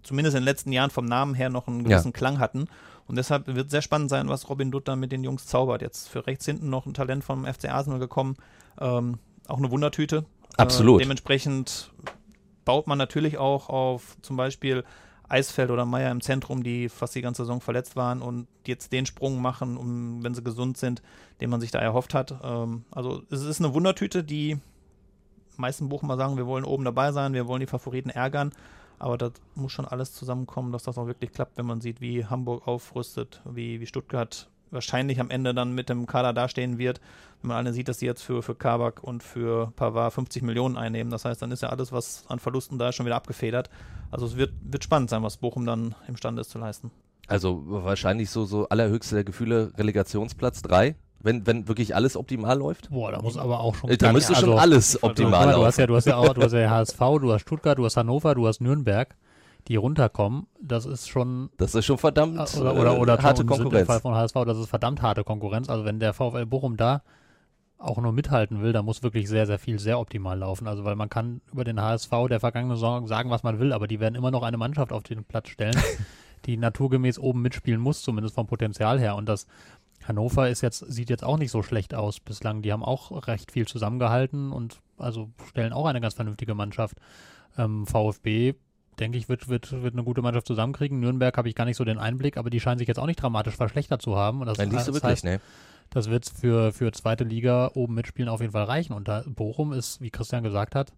zumindest 0.03 0.37
in 0.37 0.43
den 0.43 0.47
letzten 0.47 0.73
Jahren 0.73 0.91
vom 0.91 1.05
Namen 1.05 1.35
her 1.35 1.49
noch 1.49 1.69
einen 1.69 1.85
gewissen 1.85 2.09
ja. 2.09 2.13
Klang 2.13 2.39
hatten. 2.39 2.67
Und 3.07 3.17
deshalb 3.17 3.47
wird 3.47 3.71
sehr 3.71 3.83
spannend 3.83 4.11
sein, 4.11 4.29
was 4.29 4.49
Robin 4.49 4.71
Dutter 4.71 4.97
mit 4.97 5.13
den 5.13 5.25
Jungs 5.25 5.47
zaubert. 5.47 5.83
Jetzt 5.83 6.09
für 6.09 6.27
rechts 6.27 6.45
hinten 6.45 6.71
noch 6.71 6.87
ein 6.87 6.95
Talent 6.95 7.25
vom 7.25 7.45
FC 7.45 7.69
Arsenal 7.69 7.99
gekommen. 7.99 8.37
Ähm, 8.81 9.19
auch 9.49 9.59
eine 9.59 9.71
Wundertüte. 9.71 10.25
Absolut. 10.57 11.01
Äh, 11.01 11.05
dementsprechend 11.05 11.91
baut 12.65 12.87
man 12.87 12.99
natürlich 12.99 13.39
auch 13.39 13.69
auf 13.69 14.17
zum 14.23 14.37
Beispiel 14.37 14.85
Eisfeld 15.33 15.71
oder 15.71 15.87
Meier 15.87 16.11
im 16.11 16.21
Zentrum, 16.21 16.63
die 16.63 16.89
fast 16.89 17.15
die 17.15 17.23
ganze 17.23 17.43
Saison 17.43 17.61
verletzt 17.61 17.97
waren 17.97 18.21
und 18.21 18.47
jetzt 18.67 18.93
den 18.93 19.07
Sprung 19.07 19.41
machen, 19.41 19.77
um, 19.77 20.23
wenn 20.23 20.35
sie 20.35 20.45
gesund 20.45 20.77
sind, 20.77 21.03
den 21.41 21.49
man 21.49 21.61
sich 21.61 21.71
da 21.71 21.79
erhofft 21.79 22.13
hat. 22.13 22.35
Ähm, 22.43 22.85
also 22.91 23.23
es 23.31 23.43
ist 23.43 23.61
eine 23.61 23.73
Wundertüte, 23.73 24.23
die 24.23 24.59
meisten 25.57 25.89
Bochumer 25.89 26.17
sagen, 26.17 26.37
wir 26.37 26.47
wollen 26.47 26.65
oben 26.65 26.85
dabei 26.85 27.13
sein, 27.13 27.33
wir 27.33 27.47
wollen 27.47 27.61
die 27.61 27.67
Favoriten 27.67 28.11
ärgern. 28.11 28.53
Aber 28.99 29.19
das 29.19 29.33
muss 29.57 29.73
schon 29.73 29.87
alles 29.87 30.13
zusammenkommen, 30.13 30.71
dass 30.71 30.85
das 30.85 30.97
auch 30.97 31.07
wirklich 31.07 31.33
klappt, 31.33 31.57
wenn 31.57 31.67
man 31.67 31.81
sieht, 31.81 32.01
wie 32.01 32.27
Hamburg 32.27 32.69
aufrüstet, 32.69 33.43
wie, 33.45 33.81
wie 33.81 33.87
Stuttgart 33.87 34.49
wahrscheinlich 34.73 35.21
am 35.21 35.31
Ende 35.31 35.55
dann 35.55 35.75
mit 35.75 35.89
dem 35.89 36.07
Kader 36.07 36.33
dastehen 36.33 36.79
wird. 36.79 37.01
Wenn 37.41 37.49
man 37.49 37.57
alle 37.57 37.73
sieht, 37.73 37.89
dass 37.89 37.99
sie 37.99 38.07
jetzt 38.07 38.23
für, 38.23 38.43
für 38.43 38.55
Kabak 38.55 39.03
und 39.03 39.23
für 39.23 39.73
Pavard 39.77 40.13
50 40.13 40.43
Millionen 40.43 40.77
einnehmen. 40.77 41.11
Das 41.11 41.25
heißt, 41.25 41.43
dann 41.43 41.51
ist 41.51 41.63
ja 41.63 41.69
alles, 41.69 41.93
was 41.93 42.25
an 42.29 42.39
Verlusten 42.39 42.79
da 42.79 42.89
ist, 42.89 42.97
schon 42.97 43.07
wieder 43.07 43.17
abgefedert. 43.17 43.71
Also 44.11 44.27
es 44.27 44.37
wird, 44.37 44.53
wird 44.63 44.85
spannend 44.85 45.11
sein, 45.11 45.23
was 45.23 45.37
Bochum 45.37 45.67
dann 45.67 45.95
imstande 46.09 46.41
ist 46.41 46.51
zu 46.51 46.59
leisten. 46.59 46.91
Also 47.29 47.63
wahrscheinlich 47.67 48.31
so, 48.31 48.45
so 48.45 48.69
allerhöchste 48.69 49.25
Gefühle 49.25 49.73
Relegationsplatz 49.77 50.63
3 50.63 50.97
wenn, 51.23 51.47
wenn 51.47 51.69
wirklich 51.69 51.95
alles 51.95 52.17
optimal 52.17 52.59
läuft? 52.59 52.91
Boah, 52.91 53.13
da 53.13 53.23
muss 53.23 53.37
aber 53.37 53.61
auch 53.61 53.75
schon. 53.75 53.97
Da 53.97 54.13
müsste 54.13 54.35
schon 54.35 54.51
also, 54.51 54.59
alles 54.59 55.03
optimal 55.03 55.47
laufen. 55.47 55.61
Du 55.61 55.67
hast 55.67 55.79
ja, 55.79 55.87
du 55.87 55.97
hast 55.97 56.07
ja 56.07 56.17
auch, 56.17 56.35
du 56.35 56.43
hast 56.43 56.53
ja 56.53 56.71
HSV, 56.71 56.99
du 56.99 57.33
hast 57.33 57.43
Stuttgart, 57.43 57.79
du 57.79 57.85
hast 57.85 57.97
Hannover, 57.97 58.35
du 58.35 58.47
hast 58.47 58.61
Nürnberg, 58.61 59.15
die 59.69 59.77
runterkommen. 59.77 60.47
Das 60.61 60.87
ist 60.87 61.09
schon. 61.09 61.51
Das 61.57 61.75
ist 61.75 61.85
schon 61.85 61.99
verdammt 61.99 62.39
oder, 62.57 62.75
oder, 62.75 62.99
oder 62.99 63.19
äh, 63.19 63.23
harte 63.23 63.45
Konkurrenz. 63.45 63.87
Fall 63.87 64.01
von 64.01 64.15
HSV, 64.15 64.35
das 64.47 64.59
ist 64.59 64.69
verdammt 64.69 65.03
harte 65.03 65.25
Konkurrenz. 65.25 65.69
Also 65.69 65.85
wenn 65.85 66.01
der 66.01 66.13
VfL 66.13 66.47
Bochum 66.47 66.77
da 66.77 67.03
auch 67.79 67.99
nur 67.99 68.13
mithalten 68.13 68.63
will, 68.63 68.73
da 68.73 68.83
muss 68.83 69.03
wirklich 69.03 69.29
sehr, 69.29 69.47
sehr 69.47 69.59
viel 69.59 69.79
sehr 69.79 69.99
optimal 69.99 70.39
laufen. 70.39 70.69
Also 70.69 70.85
weil 70.85 70.97
man 70.97 71.09
kann 71.09 71.41
über 71.53 71.65
den 71.65 71.81
HSV 71.81 72.11
der 72.29 72.41
vergangenen 72.41 72.77
Saison 72.77 73.07
sagen, 73.07 73.31
was 73.31 73.43
man 73.43 73.59
will, 73.59 73.73
aber 73.73 73.89
die 73.89 74.01
werden 74.01 74.15
immer 74.15 74.31
noch 74.31 74.43
eine 74.43 74.57
Mannschaft 74.57 74.93
auf 74.93 75.03
den 75.03 75.25
Platz 75.25 75.49
stellen, 75.49 75.77
die 76.47 76.57
naturgemäß 76.57 77.19
oben 77.19 77.43
mitspielen 77.43 77.81
muss, 77.81 78.03
zumindest 78.03 78.35
vom 78.35 78.47
Potenzial 78.47 79.01
her. 79.01 79.17
Und 79.17 79.29
das 79.29 79.47
Hannover 80.05 80.49
ist 80.49 80.61
jetzt, 80.61 80.79
sieht 80.79 81.11
jetzt 81.11 81.25
auch 81.25 81.39
nicht 81.39 81.51
so 81.51 81.63
schlecht 81.63 81.95
aus 81.95 82.21
bislang. 82.21 82.63
Die 82.63 82.73
haben 82.73 82.85
auch 82.85 83.27
recht 83.27 83.53
viel 83.53 83.67
zusammengehalten 83.67 84.53
und 84.53 84.81
also 84.99 85.31
stellen 85.49 85.73
auch 85.73 85.87
eine 85.87 86.01
ganz 86.01 86.15
vernünftige 86.15 86.55
Mannschaft. 86.55 86.97
Ähm, 87.59 87.87
VfB, 87.87 88.55
denke 88.99 89.19
ich, 89.19 89.29
wird, 89.29 89.49
wird, 89.49 89.83
wird 89.83 89.95
eine 89.95 90.05
gute 90.05 90.23
Mannschaft 90.23 90.47
zusammenkriegen. 90.47 91.01
Nürnberg 91.01 91.37
habe 91.37 91.49
ich 91.49 91.55
gar 91.55 91.65
nicht 91.65 91.77
so 91.77 91.85
den 91.85 91.99
Einblick, 91.99 92.37
aber 92.37 92.51
die 92.51 92.61
scheinen 92.61 92.79
sich 92.79 92.89
jetzt 92.89 92.99
auch 92.99 93.07
nicht 93.07 93.21
dramatisch 93.21 93.57
verschlechtert 93.57 94.03
zu 94.03 94.17
haben. 94.17 94.41
Und 94.41 94.47
das, 94.47 94.59
Nein, 94.59 94.69
nicht 94.69 94.85
so 94.85 94.95
wirklich, 94.95 95.11
heißt, 95.11 95.25
ne? 95.25 95.41
Das 95.91 96.09
wird 96.09 96.27
für, 96.27 96.73
für 96.73 96.91
zweite 96.93 97.25
Liga 97.25 97.71
oben 97.75 97.95
mitspielen 97.95 98.29
auf 98.29 98.41
jeden 98.41 98.53
Fall 98.53 98.65
reichen. 98.65 98.95
Und 98.95 99.09
da 99.09 99.23
Bochum 99.27 99.73
ist, 99.73 100.01
wie 100.01 100.11
Christian 100.11 100.43
gesagt 100.43 100.75
hat, 100.75 100.93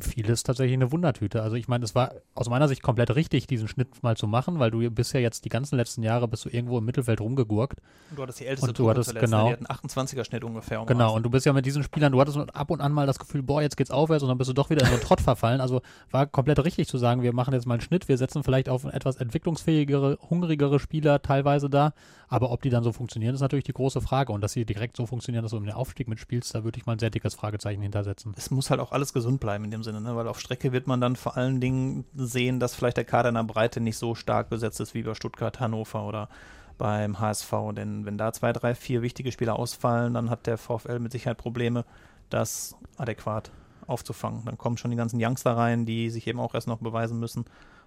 vieles 0.00 0.42
tatsächlich 0.42 0.74
eine 0.74 0.92
Wundertüte. 0.92 1.42
Also 1.42 1.56
ich 1.56 1.68
meine, 1.68 1.84
es 1.84 1.94
war 1.94 2.12
aus 2.34 2.48
meiner 2.48 2.68
Sicht 2.68 2.82
komplett 2.82 3.14
richtig, 3.14 3.46
diesen 3.46 3.68
Schnitt 3.68 4.02
mal 4.02 4.16
zu 4.16 4.26
machen, 4.26 4.58
weil 4.58 4.70
du 4.70 4.90
bist 4.90 5.12
ja 5.12 5.20
jetzt 5.20 5.44
die 5.44 5.48
ganzen 5.48 5.76
letzten 5.76 6.02
Jahre 6.02 6.28
bist 6.28 6.44
du 6.44 6.48
irgendwo 6.48 6.78
im 6.78 6.84
Mittelfeld 6.84 7.20
rumgegurkt. 7.20 7.80
Und 8.10 8.18
du 8.18 8.22
hattest 8.22 8.40
die 8.40 8.46
älteste 8.46 8.70
Und 8.70 8.78
du 8.78 8.90
hattest, 8.90 9.10
zuletzt, 9.10 9.22
ne? 9.22 9.28
genau. 9.30 9.46
Die 9.48 9.52
hatten 9.52 9.66
28er 9.66 10.24
Schnitt 10.24 10.44
ungefähr. 10.44 10.80
um 10.80 10.86
Genau, 10.86 11.14
und 11.14 11.22
du 11.22 11.30
bist 11.30 11.46
ja 11.46 11.52
mit 11.52 11.66
diesen 11.66 11.82
Spielern, 11.82 12.12
du 12.12 12.20
hattest 12.20 12.36
ab 12.54 12.70
und 12.70 12.80
an 12.80 12.92
mal 12.92 13.06
das 13.06 13.18
Gefühl, 13.18 13.42
boah, 13.42 13.62
jetzt 13.62 13.76
geht's 13.76 13.90
aufwärts 13.90 14.22
und 14.22 14.28
dann 14.28 14.38
bist 14.38 14.50
du 14.50 14.54
doch 14.54 14.70
wieder 14.70 14.82
in 14.82 14.88
so 14.88 14.94
einen 14.94 15.02
Trott 15.02 15.20
verfallen. 15.20 15.60
Also 15.60 15.80
war 16.10 16.26
komplett 16.26 16.62
richtig 16.64 16.88
zu 16.88 16.98
sagen, 16.98 17.22
wir 17.22 17.32
machen 17.32 17.54
jetzt 17.54 17.66
mal 17.66 17.74
einen 17.74 17.80
Schnitt, 17.80 18.08
wir 18.08 18.18
setzen 18.18 18.44
vielleicht 18.44 18.68
auf 18.68 18.84
etwas 18.84 19.16
entwicklungsfähigere, 19.16 20.18
hungrigere 20.28 20.78
Spieler 20.78 21.22
teilweise 21.22 21.70
da, 21.70 21.92
aber 22.28 22.50
ob 22.50 22.62
die 22.62 22.70
dann 22.70 22.82
so 22.82 22.92
funktionieren, 22.92 23.34
ist 23.34 23.40
natürlich 23.40 23.64
die 23.64 23.72
große 23.72 24.00
Frage. 24.00 24.32
Und 24.32 24.40
dass 24.40 24.52
sie 24.52 24.64
direkt 24.64 24.96
so 24.96 25.06
funktionieren, 25.06 25.42
dass 25.42 25.52
du 25.52 25.56
um 25.56 25.64
den 25.64 25.74
Aufstieg 25.74 26.08
mitspielst, 26.08 26.54
da 26.54 26.64
würde 26.64 26.78
ich 26.78 26.86
mal 26.86 26.92
ein 26.92 26.98
sehr 26.98 27.10
dickes 27.10 27.34
Fragezeichen 27.34 27.82
hintersetzen. 27.82 28.34
es 28.36 28.50
muss 28.50 28.70
halt 28.70 28.80
auch 28.80 28.92
alles 28.92 29.12
gesund 29.12 29.40
bleiben 29.40 29.64
in 29.64 29.70
dem 29.70 29.82
Sinne, 29.86 30.00
ne? 30.02 30.14
weil 30.16 30.28
auf 30.28 30.38
Strecke 30.38 30.72
wird 30.72 30.86
man 30.86 31.00
dann 31.00 31.16
vor 31.16 31.36
allen 31.36 31.60
Dingen 31.60 32.04
sehen, 32.14 32.60
dass 32.60 32.74
vielleicht 32.74 32.98
der 32.98 33.04
Kader 33.04 33.30
in 33.30 33.36
der 33.36 33.44
Breite 33.44 33.80
nicht 33.80 33.96
so 33.96 34.14
stark 34.14 34.50
besetzt 34.50 34.80
ist 34.80 34.94
wie 34.94 35.02
bei 35.02 35.14
Stuttgart, 35.14 35.58
Hannover 35.60 36.06
oder 36.06 36.28
beim 36.76 37.18
HSV. 37.18 37.52
Denn 37.74 38.04
wenn 38.04 38.18
da 38.18 38.32
zwei, 38.32 38.52
drei, 38.52 38.74
vier 38.74 39.02
wichtige 39.02 39.32
Spieler 39.32 39.58
ausfallen, 39.58 40.14
dann 40.14 40.28
hat 40.28 40.46
der 40.46 40.58
VfL 40.58 40.98
mit 40.98 41.12
Sicherheit 41.12 41.38
Probleme, 41.38 41.84
das 42.28 42.76
adäquat 42.98 43.50
aufzufangen. 43.86 44.44
Dann 44.44 44.58
kommen 44.58 44.76
schon 44.76 44.90
die 44.90 44.96
ganzen 44.96 45.18
Youngster 45.22 45.56
rein, 45.56 45.86
die 45.86 46.10
sich 46.10 46.26
eben 46.26 46.40
auch 46.40 46.54
erst 46.54 46.68
noch 46.68 46.78
beweisen 46.78 47.18
müssen. 47.18 47.44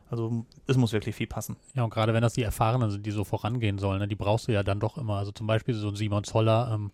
Also 0.10 0.46
es 0.66 0.78
muss 0.78 0.92
wirklich 0.92 1.16
viel 1.16 1.28
passen. 1.28 1.56
Ja, 1.76 1.84
und 1.84 1.92
gerade 1.92 2.14
wenn 2.14 2.22
das 2.22 2.34
die 2.34 2.42
Erfahrenen 2.42 2.90
sind, 2.90 3.06
die 3.06 3.12
so 3.12 3.24
vorangehen 3.24 3.78
sollen, 3.78 4.00
ne, 4.00 4.08
die 4.08 4.16
brauchst 4.16 4.48
du 4.48 4.52
ja 4.52 4.64
dann 4.64 4.80
doch 4.80 4.98
immer. 4.98 5.18
Also 5.18 5.32
zum 5.32 5.46
Beispiel 5.46 5.76
so 5.76 5.90
ein 5.90 5.96
Simon 5.96 6.24
Zoller, 6.24 6.72
ähm, 6.74 6.92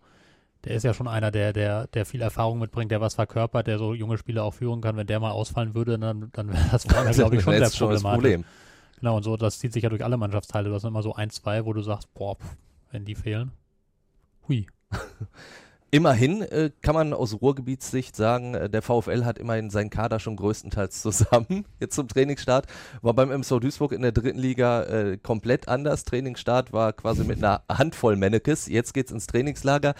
der 0.66 0.76
ist 0.76 0.84
ja 0.84 0.94
schon 0.94 1.08
einer, 1.08 1.32
der, 1.32 1.54
der, 1.54 1.88
der 1.88 2.06
viel 2.06 2.22
Erfahrung 2.22 2.60
mitbringt, 2.60 2.92
der 2.92 3.02
was 3.02 3.16
verkörpert, 3.16 3.68
der 3.68 3.78
so 3.78 3.94
junge 3.94 4.18
Spieler 4.18 4.44
auch 4.44 4.54
führen 4.54 4.82
kann. 4.82 4.98
Wenn 4.98 5.08
der 5.08 5.20
mal 5.20 5.32
ausfallen 5.32 5.76
würde, 5.76 5.98
dann, 6.00 6.30
dann 6.34 6.52
wäre 6.52 6.66
das 6.72 6.86
vorne, 6.86 7.12
glaube 7.14 7.36
ich, 7.36 7.44
schon 7.44 7.54
sehr 7.54 7.70
problematisch. 7.70 8.16
Problem. 8.16 8.46
Genau, 9.00 9.18
und 9.18 9.24
so, 9.24 9.38
das 9.38 9.60
zieht 9.60 9.74
sich 9.74 9.84
ja 9.84 9.90
durch 9.90 10.04
alle 10.04 10.18
Mannschaftsteile. 10.18 10.70
Du 10.70 10.76
hast 10.76 10.84
immer 10.84 11.04
so 11.04 11.14
ein, 11.14 11.30
zwei, 11.30 11.66
wo 11.66 11.74
du 11.74 11.82
sagst, 11.82 12.14
boah, 12.14 12.36
pff, 12.36 12.58
wenn 12.92 13.06
die 13.06 13.16
fehlen. 13.16 13.52
Hui. 14.48 14.68
Immerhin 15.92 16.42
äh, 16.42 16.72
kann 16.82 16.94
man 16.94 17.14
aus 17.14 17.40
Ruhrgebietssicht 17.42 18.16
sagen, 18.16 18.54
äh, 18.54 18.70
der 18.70 18.82
VfL 18.82 19.24
hat 19.24 19.38
immerhin 19.38 19.70
seinen 19.70 19.90
Kader 19.90 20.20
schon 20.20 20.36
größtenteils 20.36 21.02
zusammen. 21.02 21.66
Jetzt 21.80 21.96
zum 21.96 22.08
Trainingsstart. 22.08 22.66
War 23.02 23.14
beim 23.14 23.32
MSV 23.32 23.60
Duisburg 23.60 23.94
in 23.94 24.02
der 24.02 24.12
dritten 24.12 24.40
Liga 24.40 24.84
äh, 24.84 25.18
komplett 25.18 25.70
anders. 25.70 26.04
Trainingsstart 26.04 26.74
war 26.74 26.92
quasi 26.92 27.24
mit 27.24 27.38
einer 27.38 27.62
Handvoll 27.70 28.18
Mannekes. 28.18 28.68
Jetzt 28.68 28.94
geht's 28.94 29.12
ins 29.12 29.28
Trainingslager. 29.28 29.94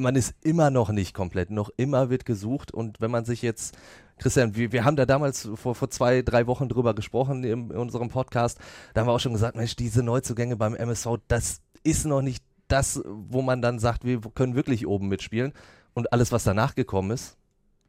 Man 0.00 0.16
ist 0.16 0.34
immer 0.42 0.70
noch 0.70 0.90
nicht 0.90 1.14
komplett. 1.14 1.50
Noch 1.50 1.70
immer 1.76 2.10
wird 2.10 2.24
gesucht. 2.24 2.72
Und 2.72 3.00
wenn 3.00 3.10
man 3.10 3.24
sich 3.24 3.42
jetzt 3.42 3.76
Christian, 4.18 4.54
wir, 4.54 4.72
wir 4.72 4.84
haben 4.84 4.96
da 4.96 5.06
damals 5.06 5.48
vor, 5.54 5.74
vor 5.74 5.90
zwei, 5.90 6.22
drei 6.22 6.46
Wochen 6.46 6.68
drüber 6.68 6.94
gesprochen 6.94 7.44
im, 7.44 7.70
in 7.70 7.76
unserem 7.76 8.08
Podcast. 8.08 8.58
Da 8.94 9.00
haben 9.00 9.08
wir 9.08 9.12
auch 9.12 9.20
schon 9.20 9.32
gesagt, 9.32 9.56
Mensch, 9.56 9.76
diese 9.76 10.02
Neuzugänge 10.02 10.56
beim 10.56 10.74
MSV, 10.74 11.18
das 11.28 11.60
ist 11.82 12.06
noch 12.06 12.22
nicht 12.22 12.44
das, 12.68 13.02
wo 13.04 13.42
man 13.42 13.62
dann 13.62 13.78
sagt, 13.78 14.04
wir 14.04 14.20
können 14.20 14.54
wirklich 14.54 14.86
oben 14.86 15.08
mitspielen. 15.08 15.52
Und 15.94 16.12
alles, 16.12 16.32
was 16.32 16.44
danach 16.44 16.74
gekommen 16.74 17.10
ist, 17.10 17.36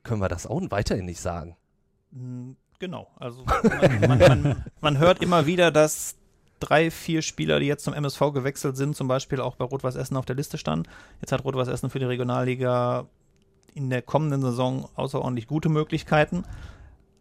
können 0.03 0.21
wir 0.21 0.29
das 0.29 0.47
auch 0.47 0.61
weiterhin 0.69 1.05
nicht 1.05 1.21
sagen. 1.21 1.55
Mm, 2.11 2.51
Genau. 2.81 3.07
Also 3.19 3.45
man, 3.45 4.01
man, 4.01 4.19
man, 4.19 4.65
man 4.81 4.97
hört 4.97 5.21
immer 5.21 5.45
wieder, 5.45 5.69
dass 5.69 6.15
drei, 6.61 6.89
vier 6.89 7.21
Spieler, 7.21 7.59
die 7.59 7.65
jetzt 7.65 7.83
zum 7.83 7.93
MSV 7.93 8.19
gewechselt 8.33 8.77
sind, 8.77 8.95
zum 8.95 9.07
Beispiel 9.07 9.41
auch 9.41 9.55
bei 9.55 9.65
Rot-Weiß 9.65 9.95
Essen 9.95 10.15
auf 10.15 10.25
der 10.25 10.35
Liste 10.35 10.57
standen. 10.57 10.87
Jetzt 11.19 11.31
hat 11.31 11.43
Rot-Weiß 11.43 11.67
Essen 11.67 11.89
für 11.89 11.99
die 11.99 12.05
Regionalliga 12.05 13.07
in 13.73 13.89
der 13.89 14.01
kommenden 14.01 14.41
Saison 14.41 14.87
außerordentlich 14.95 15.47
gute 15.47 15.69
Möglichkeiten, 15.69 16.43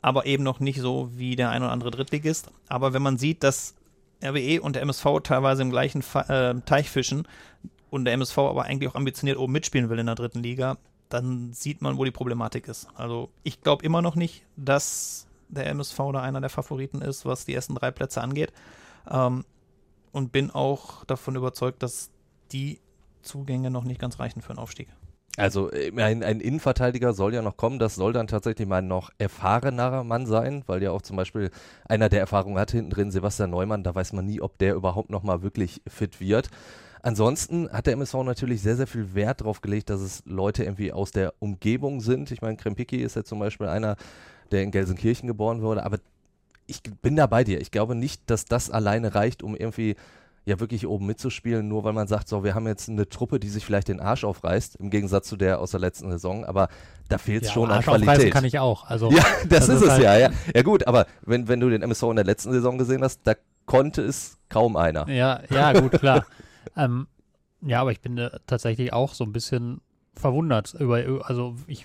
aber 0.03 0.27
eben 0.27 0.45
noch 0.45 0.61
nicht 0.61 0.81
so 0.81 1.11
wie 1.15 1.37
der 1.37 1.51
ein 1.51 1.63
oder 1.63 1.73
andere 1.73 1.91
Drittligist. 1.91 2.51
Aber 2.69 2.93
wenn 2.93 3.03
man 3.03 3.19
sieht, 3.19 3.43
dass 3.43 3.75
RWE 4.23 4.61
und 4.61 4.77
der 4.77 4.83
MSV 4.83 5.07
teilweise 5.23 5.63
im 5.63 5.71
gleichen 5.71 6.05
äh, 6.29 6.55
Teich 6.67 6.91
fischen 6.91 7.27
und 7.91 8.05
der 8.05 8.15
MSV 8.15 8.39
aber 8.39 8.65
eigentlich 8.65 8.91
auch 8.91 8.95
ambitioniert 8.95 9.39
oben 9.39 9.53
mitspielen 9.53 9.89
will 9.89 9.99
in 9.99 10.07
der 10.07 10.15
dritten 10.15 10.43
Liga, 10.43 10.77
dann 11.09 11.53
sieht 11.53 11.83
man, 11.83 11.99
wo 11.99 12.05
die 12.05 12.11
Problematik 12.11 12.69
ist. 12.69 12.89
Also 12.95 13.31
ich 13.43 13.63
glaube 13.63 13.85
immer 13.85 14.03
noch 14.03 14.15
nicht, 14.15 14.45
dass 14.57 15.27
der 15.49 15.67
MSV 15.67 15.97
da 16.13 16.23
einer 16.23 16.41
der 16.41 16.51
Favoriten 16.51 17.03
ist, 17.03 17.27
was 17.27 17.45
die 17.45 17.55
ersten 17.55 17.75
drei 17.75 17.91
Plätze 17.91 18.21
angeht. 18.21 18.53
Ähm, 19.09 19.45
und 20.12 20.33
bin 20.33 20.50
auch 20.50 21.04
davon 21.04 21.37
überzeugt, 21.37 21.83
dass 21.83 22.11
die 22.52 22.80
Zugänge 23.23 23.71
noch 23.71 23.85
nicht 23.85 24.00
ganz 24.00 24.19
reichen 24.19 24.40
für 24.42 24.50
einen 24.50 24.59
Aufstieg. 24.59 24.88
Also 25.37 25.71
äh, 25.71 25.92
ein, 26.02 26.23
ein 26.23 26.40
Innenverteidiger 26.40 27.12
soll 27.12 27.35
ja 27.35 27.42
noch 27.42 27.57
kommen, 27.57 27.78
das 27.78 27.95
soll 27.95 28.12
dann 28.12 28.26
tatsächlich 28.26 28.66
mal 28.66 28.83
noch 28.83 29.11
erfahrenerer 29.19 30.04
Mann 30.04 30.26
sein, 30.26 30.64
weil 30.66 30.83
ja 30.83 30.90
auch 30.90 31.02
zum 31.02 31.16
Beispiel 31.16 31.50
einer 31.88 32.09
der 32.09 32.21
Erfahrung 32.21 32.59
hat 32.59 32.73
hinten 32.73 32.90
drin, 32.90 33.11
Sebastian 33.11 33.50
Neumann, 33.50 33.85
da 33.85 33.95
weiß 33.95 34.12
man 34.12 34.26
nie, 34.26 34.40
ob 34.40 34.59
der 34.59 34.75
überhaupt 34.75 35.11
noch 35.11 35.23
mal 35.23 35.42
wirklich 35.42 35.83
fit 35.87 36.21
wird. 36.21 36.49
Ansonsten 37.02 37.71
hat 37.71 37.87
der 37.87 37.95
MSV 37.95 38.14
natürlich 38.25 38.61
sehr, 38.61 38.76
sehr 38.76 38.87
viel 38.87 39.14
Wert 39.14 39.40
darauf 39.40 39.62
gelegt, 39.62 39.89
dass 39.89 40.02
es 40.02 40.23
Leute 40.26 40.65
irgendwie 40.65 40.93
aus 40.93 41.13
der 41.13 41.32
Umgebung 41.39 42.02
sind. 42.02 42.30
Ich 42.30 42.43
meine, 42.43 42.56
Krempicki 42.56 42.97
ist 42.97 43.17
ja 43.17 43.25
zum 43.25 43.39
Beispiel 43.39 43.69
einer, 43.69 43.97
der 44.50 44.63
in 44.63 44.71
Gelsenkirchen 44.71 45.26
geboren 45.26 45.63
wurde, 45.63 45.84
aber 45.84 45.99
ich 46.71 46.83
bin 47.02 47.17
da 47.17 47.26
bei 47.26 47.45
dir. 47.45 47.61
Ich 47.61 47.71
glaube 47.71 47.95
nicht, 47.95 48.23
dass 48.30 48.45
das 48.45 48.71
alleine 48.71 49.15
reicht, 49.15 49.43
um 49.43 49.54
irgendwie 49.56 49.97
ja 50.47 50.59
wirklich 50.59 50.87
oben 50.87 51.04
mitzuspielen, 51.06 51.69
nur 51.69 51.85
weil 51.85 51.93
man 51.93 52.06
sagt, 52.09 52.26
so, 52.28 52.43
wir 52.43 52.54
haben 52.54 52.67
jetzt 52.67 52.89
eine 52.89 53.06
Truppe, 53.09 53.39
die 53.39 53.49
sich 53.50 53.65
vielleicht 53.65 53.89
den 53.89 54.00
Arsch 54.00 54.25
aufreißt, 54.25 54.76
im 54.76 54.89
Gegensatz 54.89 55.28
zu 55.28 55.37
der 55.37 55.61
aus 55.61 55.73
der 55.73 55.80
letzten 55.80 56.11
Saison, 56.11 56.45
aber 56.47 56.69
da 57.11 57.19
fehlt 57.19 57.43
es 57.43 57.49
Ja, 57.49 57.54
schon 57.54 57.65
an 57.71 57.76
Arsch 57.76 57.89
aufreißen 57.89 58.04
Qualität. 58.06 58.33
kann 58.33 58.45
ich 58.45 58.59
auch. 58.59 58.85
Also 58.85 59.11
ja, 59.11 59.23
das, 59.49 59.67
das 59.67 59.69
ist 59.69 59.75
ist 59.76 59.83
es 59.83 59.91
halt- 59.91 60.02
ja, 60.02 60.19
ja. 60.19 60.30
Ja 60.54 60.63
gut, 60.63 60.87
aber 60.87 61.06
wenn, 61.23 61.47
wenn 61.49 61.61
du 61.61 61.69
den 61.69 61.83
MSV 61.83 62.04
in 62.04 62.17
der 62.17 62.25
letzten 62.25 62.52
Saison 62.52 62.78
gesehen 62.78 63.02
hast, 63.04 63.21
da 63.25 63.35
konnte 63.67 64.02
es 64.02 64.39
kaum 64.49 64.76
einer. 64.76 65.09
Ja, 65.11 65.43
ja, 65.50 65.78
gut, 65.78 65.93
klar. 65.93 66.25
ähm, 66.76 67.06
ja, 67.61 67.83
aber 67.83 67.93
ich 67.93 68.00
bin 68.00 68.17
äh, 68.17 68.30
tatsächlich 68.47 68.93
auch 68.95 69.13
so 69.13 69.25
ein 69.25 69.33
bisschen 69.33 69.83
verwundert 70.15 70.75
über, 70.78 71.04
also 71.28 71.54
ich 71.67 71.85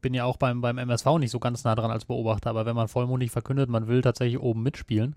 bin 0.00 0.14
ja 0.14 0.24
auch 0.24 0.36
beim, 0.36 0.60
beim 0.60 0.78
MSV 0.78 1.18
nicht 1.18 1.30
so 1.30 1.38
ganz 1.38 1.64
nah 1.64 1.74
dran 1.74 1.90
als 1.90 2.04
Beobachter, 2.04 2.50
aber 2.50 2.66
wenn 2.66 2.76
man 2.76 2.88
vollmundig 2.88 3.30
verkündet, 3.30 3.68
man 3.68 3.88
will 3.88 4.02
tatsächlich 4.02 4.40
oben 4.40 4.62
mitspielen, 4.62 5.16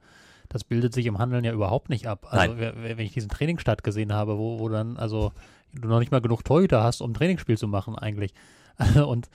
das 0.50 0.63
bildet 0.63 0.93
sich 0.93 1.06
im 1.06 1.17
Handeln 1.17 1.43
ja 1.43 1.54
überhaupt 1.54 1.89
nicht 1.89 2.08
ab. 2.08 2.28
Also 2.30 2.54
Nein. 2.54 2.74
wenn 2.76 3.00
ich 3.00 3.13
diesen 3.13 3.30
Trainingsstart 3.30 3.84
gesehen 3.84 4.13
habe, 4.13 4.38
wo, 4.38 4.60
wo 4.60 4.69
dann, 4.69 4.97
also 4.97 5.32
du 5.74 5.88
noch 5.88 6.00
nicht 6.00 6.12
mal 6.12 6.21
genug 6.21 6.43
Torhüter 6.43 6.84
hast, 6.84 7.02
um 7.02 7.12
ein 7.12 7.13
Trainingsspiel 7.13 7.58
zu 7.58 7.67
machen 7.67 7.95
eigentlich. 7.95 8.34
und, 9.06 9.30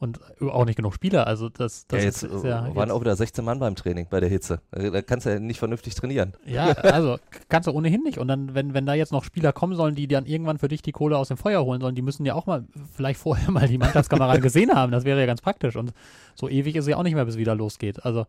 und 0.00 0.18
auch 0.40 0.64
nicht 0.64 0.76
genug 0.76 0.94
Spieler. 0.94 1.26
Also 1.26 1.50
das, 1.50 1.86
das 1.86 1.98
ja, 1.98 2.04
jetzt 2.06 2.22
ist, 2.22 2.32
ist 2.32 2.44
äh, 2.44 2.48
ja 2.48 2.74
waren 2.74 2.88
jetzt, 2.88 2.90
auch 2.90 3.00
wieder 3.02 3.14
16 3.14 3.44
Mann 3.44 3.58
beim 3.58 3.76
Training 3.76 4.06
bei 4.08 4.18
der 4.18 4.30
Hitze. 4.30 4.62
Äh, 4.72 4.90
Da 4.90 5.02
kannst 5.02 5.26
du 5.26 5.30
ja 5.30 5.38
nicht 5.38 5.58
vernünftig 5.58 5.94
trainieren. 5.94 6.32
Ja, 6.46 6.70
also 6.72 7.18
kannst 7.50 7.66
du 7.66 7.72
ohnehin 7.72 8.02
nicht. 8.02 8.16
Und 8.16 8.28
dann, 8.28 8.54
wenn, 8.54 8.72
wenn 8.72 8.86
da 8.86 8.94
jetzt 8.94 9.12
noch 9.12 9.24
Spieler 9.24 9.52
kommen 9.52 9.76
sollen, 9.76 9.94
die 9.94 10.08
dann 10.08 10.24
irgendwann 10.24 10.58
für 10.58 10.68
dich 10.68 10.80
die 10.80 10.92
Kohle 10.92 11.18
aus 11.18 11.28
dem 11.28 11.36
Feuer 11.36 11.62
holen 11.62 11.82
sollen, 11.82 11.94
die 11.94 12.02
müssen 12.02 12.24
ja 12.24 12.34
auch 12.34 12.46
mal 12.46 12.64
vielleicht 12.96 13.20
vorher 13.20 13.50
mal 13.52 13.68
die 13.68 13.76
Mannschaftskameraden 13.76 14.42
gesehen 14.42 14.74
haben. 14.74 14.90
Das 14.90 15.04
wäre 15.04 15.20
ja 15.20 15.26
ganz 15.26 15.42
praktisch. 15.42 15.76
Und 15.76 15.92
so 16.34 16.48
ewig 16.48 16.76
ist 16.76 16.84
es 16.84 16.88
ja 16.88 16.96
auch 16.96 17.02
nicht 17.02 17.14
mehr, 17.14 17.26
bis 17.26 17.34
es 17.34 17.38
wieder 17.38 17.54
losgeht. 17.54 18.02
Also 18.02 18.26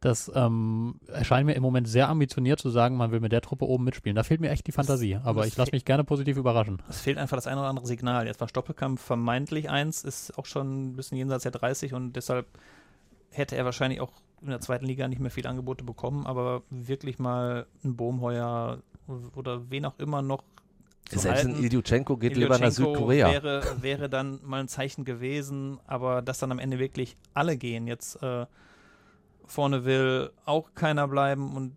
das 0.00 0.32
ähm, 0.34 0.94
erscheint 1.08 1.46
mir 1.46 1.52
im 1.52 1.62
Moment 1.62 1.86
sehr 1.86 2.08
ambitioniert 2.08 2.58
zu 2.58 2.70
sagen, 2.70 2.96
man 2.96 3.12
will 3.12 3.20
mit 3.20 3.32
der 3.32 3.42
Truppe 3.42 3.66
oben 3.66 3.84
mitspielen. 3.84 4.16
Da 4.16 4.22
fehlt 4.22 4.40
mir 4.40 4.48
echt 4.50 4.66
die 4.66 4.72
Fantasie. 4.72 5.18
Aber 5.22 5.46
ich 5.46 5.56
lasse 5.56 5.72
mich 5.72 5.84
gerne 5.84 6.04
positiv 6.04 6.38
überraschen. 6.38 6.82
Es 6.88 7.02
fehlt 7.02 7.18
einfach 7.18 7.36
das 7.36 7.46
ein 7.46 7.58
oder 7.58 7.68
andere 7.68 7.86
Signal. 7.86 8.26
Jetzt 8.26 8.40
war 8.40 8.48
Stoppelkamp 8.48 8.98
vermeintlich 8.98 9.68
eins, 9.68 10.02
ist 10.02 10.38
auch 10.38 10.46
schon 10.46 10.90
ein 10.90 10.96
bisschen 10.96 11.18
jenseits 11.18 11.42
der 11.42 11.52
30 11.52 11.92
und 11.92 12.14
deshalb 12.14 12.46
hätte 13.30 13.56
er 13.56 13.64
wahrscheinlich 13.66 14.00
auch 14.00 14.12
in 14.40 14.48
der 14.48 14.60
zweiten 14.60 14.86
Liga 14.86 15.06
nicht 15.06 15.20
mehr 15.20 15.30
viele 15.30 15.50
Angebote 15.50 15.84
bekommen, 15.84 16.26
aber 16.26 16.62
wirklich 16.70 17.18
mal 17.18 17.66
ein 17.84 17.94
Bohmheuer 17.94 18.78
oder 19.36 19.70
wen 19.70 19.84
auch 19.84 19.98
immer 19.98 20.22
noch 20.22 20.42
zu 21.10 21.18
Selbst 21.18 21.44
ein 21.44 21.52
halten. 21.52 21.64
Ilyuchenko 21.64 22.16
geht 22.16 22.36
lieber 22.36 22.58
nach 22.58 22.68
Ilyuchenko 22.68 22.94
Südkorea. 22.94 23.30
Wäre, 23.30 23.62
wäre 23.82 24.08
dann 24.08 24.40
mal 24.44 24.60
ein 24.60 24.68
Zeichen 24.68 25.04
gewesen, 25.04 25.78
aber 25.86 26.22
dass 26.22 26.38
dann 26.38 26.52
am 26.52 26.58
Ende 26.58 26.78
wirklich 26.78 27.16
alle 27.34 27.56
gehen. 27.58 27.86
Jetzt 27.86 28.22
äh, 28.22 28.46
vorne 29.50 29.84
will 29.84 30.30
auch 30.44 30.74
keiner 30.74 31.08
bleiben 31.08 31.56
und 31.56 31.76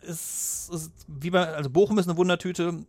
es 0.00 0.68
ist 0.72 0.92
wie 1.08 1.30
bei, 1.30 1.46
also 1.48 1.68
Bochum 1.68 1.98
ist 1.98 2.08
eine 2.08 2.16
Wundertüte, 2.16 2.84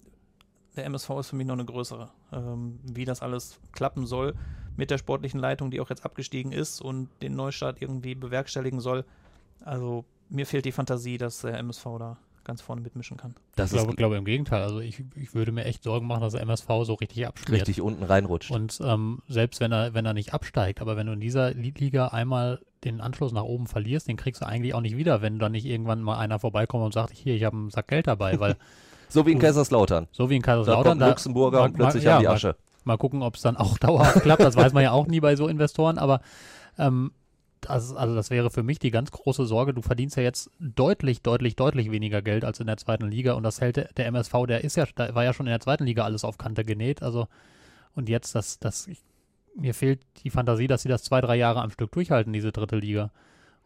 der 0.75 0.85
MSV 0.85 1.09
ist 1.19 1.29
für 1.29 1.35
mich 1.35 1.47
noch 1.47 1.55
eine 1.55 1.65
größere. 1.65 2.09
Ähm, 2.31 2.79
wie 2.83 3.05
das 3.05 3.21
alles 3.21 3.59
klappen 3.71 4.05
soll 4.05 4.35
mit 4.75 4.91
der 4.91 4.97
sportlichen 4.97 5.39
Leitung, 5.39 5.71
die 5.71 5.81
auch 5.81 5.89
jetzt 5.89 6.05
abgestiegen 6.05 6.51
ist 6.51 6.81
und 6.81 7.09
den 7.21 7.35
Neustart 7.35 7.81
irgendwie 7.81 8.15
bewerkstelligen 8.15 8.79
soll. 8.79 9.03
Also 9.61 10.05
mir 10.29 10.45
fehlt 10.45 10.65
die 10.65 10.71
Fantasie, 10.71 11.17
dass 11.17 11.41
der 11.41 11.57
MSV 11.57 11.83
da 11.97 12.17
ganz 12.47 12.61
vorne 12.61 12.81
mitmischen 12.81 13.17
kann. 13.17 13.35
Das 13.55 13.71
Ich 13.71 13.77
ist 13.77 13.83
glaube, 13.83 13.95
glaube 13.95 14.17
im 14.17 14.25
Gegenteil. 14.25 14.63
Also 14.63 14.79
ich, 14.79 15.03
ich 15.15 15.35
würde 15.35 15.51
mir 15.51 15.65
echt 15.65 15.83
Sorgen 15.83 16.07
machen, 16.07 16.21
dass 16.21 16.33
der 16.33 16.41
MSV 16.41 16.67
so 16.83 16.95
richtig 16.95 17.27
abschmiert. 17.27 17.61
richtig 17.61 17.81
unten 17.81 18.03
reinrutscht. 18.03 18.49
Und 18.49 18.79
ähm, 18.83 19.21
selbst 19.27 19.59
wenn 19.59 19.71
er, 19.71 19.93
wenn 19.93 20.05
er 20.05 20.13
nicht 20.13 20.33
absteigt, 20.33 20.81
aber 20.81 20.97
wenn 20.97 21.05
du 21.07 21.13
in 21.13 21.19
dieser 21.19 21.51
Li- 21.53 21.73
Liga 21.77 22.07
einmal 22.07 22.59
den 22.83 23.01
Anschluss 23.01 23.31
nach 23.33 23.43
oben 23.43 23.67
verlierst, 23.67 24.07
den 24.07 24.17
kriegst 24.17 24.41
du 24.41 24.47
eigentlich 24.47 24.73
auch 24.73 24.81
nicht 24.81 24.97
wieder, 24.97 25.21
wenn 25.21 25.37
dann 25.37 25.51
nicht 25.51 25.65
irgendwann 25.65 26.01
mal 26.01 26.17
einer 26.17 26.39
vorbeikommt 26.39 26.83
und 26.85 26.93
sagt, 26.93 27.11
hier, 27.13 27.35
ich 27.35 27.43
habe 27.43 27.55
einen 27.57 27.69
Sack 27.69 27.87
Geld 27.89 28.07
dabei, 28.07 28.39
weil 28.39 28.55
so 29.09 29.25
wie 29.27 29.31
in 29.33 29.39
Kaiserslautern. 29.39 30.07
so 30.11 30.29
wie 30.29 30.37
in 30.37 30.41
Da 30.41 30.45
Kaiserslautern, 30.53 30.83
kommt 30.93 31.03
ein 31.03 31.09
Luxemburger 31.09 31.63
und 31.63 31.73
plötzlich 31.73 32.03
ja, 32.05 32.13
haben 32.13 32.21
die 32.21 32.27
mal- 32.27 32.33
Asche. 32.33 32.55
Mal 32.85 32.97
gucken, 32.97 33.21
ob 33.21 33.35
es 33.35 33.41
dann 33.41 33.57
auch 33.57 33.77
dauerhaft 33.79 34.21
klappt. 34.21 34.41
Das 34.41 34.55
weiß 34.55 34.71
man 34.71 34.81
ja 34.83 34.91
auch 34.91 35.07
nie 35.07 35.19
bei 35.19 35.35
so 35.35 35.47
Investoren, 35.49 35.97
aber 35.97 36.21
ähm, 36.77 37.11
das, 37.61 37.93
also 37.95 38.15
das 38.15 38.29
wäre 38.29 38.49
für 38.49 38.63
mich 38.63 38.79
die 38.79 38.91
ganz 38.91 39.11
große 39.11 39.45
Sorge. 39.45 39.73
Du 39.73 39.81
verdienst 39.81 40.17
ja 40.17 40.23
jetzt 40.23 40.51
deutlich, 40.59 41.21
deutlich, 41.21 41.55
deutlich 41.55 41.91
weniger 41.91 42.21
Geld 42.21 42.45
als 42.45 42.59
in 42.59 42.67
der 42.67 42.77
zweiten 42.77 43.09
Liga 43.09 43.33
und 43.33 43.43
das 43.43 43.61
hält 43.61 43.97
der, 43.97 44.05
MSV, 44.05 44.33
der 44.47 44.63
ist 44.63 44.75
ja, 44.75 44.85
da 44.95 45.13
war 45.15 45.23
ja 45.23 45.33
schon 45.33 45.47
in 45.47 45.51
der 45.51 45.59
zweiten 45.59 45.85
Liga 45.85 46.03
alles 46.03 46.23
auf 46.23 46.37
Kante 46.37 46.65
genäht. 46.65 47.01
Also 47.03 47.27
und 47.95 48.09
jetzt, 48.09 48.35
das, 48.35 48.59
das, 48.59 48.87
ich, 48.87 48.99
mir 49.55 49.73
fehlt 49.73 50.01
die 50.23 50.29
Fantasie, 50.29 50.67
dass 50.67 50.83
sie 50.83 50.89
das 50.89 51.03
zwei, 51.03 51.19
drei 51.19 51.35
Jahre 51.35 51.61
am 51.61 51.71
Stück 51.71 51.91
durchhalten, 51.91 52.31
diese 52.31 52.51
dritte 52.51 52.77
Liga. 52.77 53.11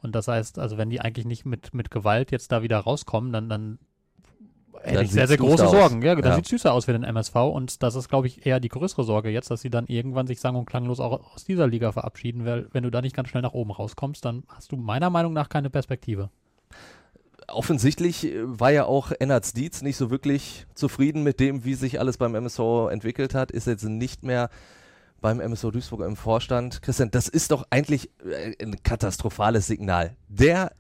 Und 0.02 0.16
das 0.16 0.28
heißt, 0.28 0.58
also 0.58 0.78
wenn 0.78 0.90
die 0.90 1.02
eigentlich 1.02 1.26
nicht 1.26 1.46
mit, 1.46 1.74
mit 1.74 1.92
Gewalt 1.92 2.32
jetzt 2.32 2.52
da 2.52 2.64
wieder 2.64 2.80
rauskommen, 2.80 3.34
dann, 3.34 3.50
dann 3.50 3.78
hätte 4.84 5.04
ich 5.04 5.12
sehr, 5.12 5.28
sehr 5.28 5.38
große 5.38 5.68
Sorgen. 5.68 5.98
aus. 6.00 6.04
Ja, 6.04 6.16
dann 6.16 6.24
Ja. 6.32 6.36
sieht 6.36 6.48
süßer 6.48 6.72
aus 6.74 6.86
für 6.86 6.94
den 6.94 7.04
MSV 7.04 7.36
und 7.36 7.84
das 7.84 7.96
ist, 7.96 8.10
glaube 8.10 8.28
ich, 8.28 8.46
eher 8.46 8.60
die 8.60 8.70
größere 8.70 9.04
Sorge 9.04 9.30
jetzt, 9.30 9.52
dass 9.52 9.62
sie 9.62 9.70
dann 9.70 9.88
irgendwann 9.88 10.28
sich 10.28 10.40
sang- 10.40 10.56
und 10.56 10.66
klanglos 10.66 11.00
auch 11.00 11.34
aus 11.36 11.44
dieser 11.44 11.68
Liga 11.68 11.92
verabschieden, 11.92 12.46
weil 12.46 12.68
wenn 12.72 12.84
du 12.84 12.90
da 12.92 13.02
nicht 13.02 13.16
ganz 13.16 13.30
schnell 13.30 13.44
nach 13.44 13.54
oben 13.54 13.72
rauskommst, 13.72 14.24
dann 14.26 14.44
hast 14.48 14.72
du 14.72 14.78
meiner 14.78 15.10
Meinung 15.10 15.34
nach 15.34 15.50
keine 15.50 15.70
Perspektive. 15.70 16.30
offensichtlich 17.48 18.26
äh, 18.26 18.34
war 18.46 18.72
ja 18.72 18.86
auch 18.86 19.12
Ennard 19.20 19.56
Dietz 19.58 19.82
nicht 19.82 19.98
so 19.98 20.10
wirklich 20.10 20.66
zufrieden 20.74 21.24
mit 21.24 21.40
dem, 21.40 21.66
wie 21.66 21.74
sich 21.74 22.00
alles 22.00 22.18
beim 22.18 22.36
MSV 22.36 22.60
entwickelt 22.92 23.34
hat, 23.36 23.52
ist 23.52 23.68
jetzt 23.68 23.84
nicht 23.84 24.24
mehr 24.24 24.50
beim 25.20 25.40
MSV 25.40 25.72
Duisburg 25.72 26.02
im 26.02 26.16
Vorstand. 26.16 26.82
Christian, 26.82 27.12
das 27.12 27.28
ist 27.28 27.52
doch 27.52 27.66
eigentlich 27.70 28.10
äh, 28.26 28.56
ein 28.64 28.82
katastrophales 28.84 29.68
Signal. 29.68 30.16
Der 30.30 30.72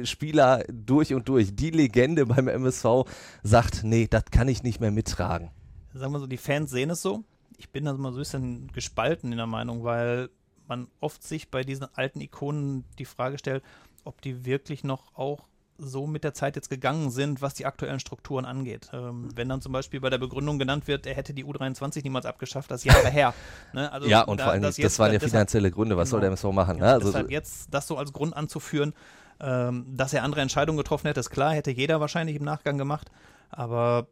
MSV-Spieler 0.00 0.64
durch 0.72 1.14
und 1.14 1.28
durch, 1.28 1.54
die 1.54 1.70
Legende 1.70 2.26
beim 2.26 2.48
MSV, 2.48 3.04
sagt, 3.42 3.84
nee, 3.84 4.06
das 4.08 4.24
kann 4.30 4.48
ich 4.48 4.62
nicht 4.62 4.80
mehr 4.80 4.90
mittragen. 4.90 5.50
sagen 5.94 6.12
wir 6.12 6.18
so, 6.20 6.26
die 6.26 6.36
Fans 6.36 6.70
sehen 6.70 6.90
es 6.90 7.02
so. 7.02 7.24
Ich 7.58 7.70
bin 7.70 7.84
da 7.86 7.92
immer 7.92 8.10
so 8.12 8.16
ein 8.16 8.20
bisschen 8.20 8.66
gespalten 8.72 9.32
in 9.32 9.38
der 9.38 9.46
Meinung, 9.46 9.82
weil 9.84 10.28
man 10.68 10.88
oft 11.00 11.22
sich 11.22 11.50
bei 11.50 11.62
diesen 11.64 11.86
alten 11.94 12.20
Ikonen 12.20 12.84
die 12.98 13.04
Frage 13.04 13.38
stellt, 13.38 13.62
ob 14.04 14.20
die 14.20 14.44
wirklich 14.44 14.84
noch 14.84 15.14
auch 15.14 15.46
so 15.78 16.06
mit 16.06 16.24
der 16.24 16.32
Zeit 16.32 16.56
jetzt 16.56 16.70
gegangen 16.70 17.10
sind, 17.10 17.42
was 17.42 17.52
die 17.52 17.66
aktuellen 17.66 18.00
Strukturen 18.00 18.46
angeht. 18.46 18.88
Ähm, 18.94 19.28
wenn 19.34 19.48
dann 19.48 19.60
zum 19.60 19.72
Beispiel 19.72 20.00
bei 20.00 20.08
der 20.08 20.16
Begründung 20.16 20.58
genannt 20.58 20.86
wird, 20.88 21.06
er 21.06 21.14
hätte 21.14 21.34
die 21.34 21.44
U23 21.44 22.02
niemals 22.02 22.24
abgeschafft, 22.24 22.70
das 22.70 22.80
ist 22.84 22.86
Jahre 22.92 23.10
her. 23.10 23.34
Ne? 23.74 23.90
Also 23.92 24.08
ja, 24.08 24.22
und 24.22 24.38
da- 24.40 24.44
vor 24.44 24.52
allem, 24.54 24.62
das 24.62 24.76
das, 24.76 24.82
jetzt- 24.82 24.98
waren 24.98 25.12
ja 25.12 25.18
finanzielle 25.20 25.70
Gründe. 25.70 25.96
Was 25.98 26.08
soll 26.10 26.20
der 26.20 26.30
Genau. 26.30 26.48
MSV 26.48 26.54
machen? 26.54 26.78
Ne? 26.78 26.86
Also, 26.92 27.08
deshalb 27.08 27.30
jetzt 27.30 27.68
das 27.74 27.86
so 27.86 27.98
als 27.98 28.12
Grund 28.14 28.34
anzuführen, 28.34 28.94
ähm, 29.40 29.86
dass 29.96 30.12
er 30.12 30.22
andere 30.22 30.40
Entscheidungen 30.40 30.78
getroffen 30.78 31.06
hätte, 31.08 31.20
ist 31.20 31.30
klar, 31.30 31.52
hätte 31.52 31.70
jeder 31.70 32.00
wahrscheinlich 32.00 32.36
im 32.36 32.44
Nachgang 32.44 32.78
gemacht. 32.78 33.10
Aber 33.50 34.06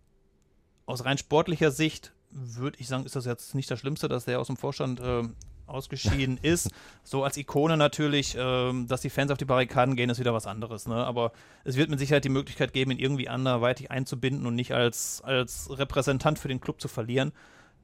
aus 0.86 1.04
rein 1.04 1.18
sportlicher 1.18 1.70
Sicht 1.70 2.12
würde 2.30 2.78
ich 2.80 2.88
sagen, 2.88 3.06
ist 3.06 3.16
das 3.16 3.24
jetzt 3.24 3.54
nicht 3.54 3.70
das 3.70 3.78
Schlimmste, 3.78 4.08
dass 4.08 4.24
der 4.24 4.40
aus 4.40 4.48
dem 4.48 4.56
Vorstand 4.56 5.00
ähm, 5.02 5.34
ausgeschieden 5.66 6.38
ist. 6.42 6.70
So 7.04 7.24
als 7.24 7.36
Ikone 7.36 7.76
natürlich, 7.76 8.36
ähm, 8.38 8.86
dass 8.88 9.00
die 9.00 9.10
Fans 9.10 9.30
auf 9.30 9.38
die 9.38 9.44
Barrikaden 9.44 9.96
gehen, 9.96 10.10
ist 10.10 10.18
wieder 10.18 10.34
was 10.34 10.46
anderes. 10.46 10.86
Ne? 10.86 10.96
Aber 10.96 11.32
es 11.64 11.76
wird 11.76 11.90
mit 11.90 11.98
Sicherheit 11.98 12.24
die 12.24 12.30
Möglichkeit 12.30 12.72
geben, 12.72 12.90
ihn 12.90 12.98
irgendwie 12.98 13.28
anderweitig 13.28 13.90
einzubinden 13.90 14.46
und 14.46 14.54
nicht 14.54 14.72
als, 14.72 15.22
als 15.22 15.68
Repräsentant 15.70 16.38
für 16.38 16.48
den 16.48 16.60
Club 16.60 16.80
zu 16.80 16.88
verlieren. 16.88 17.32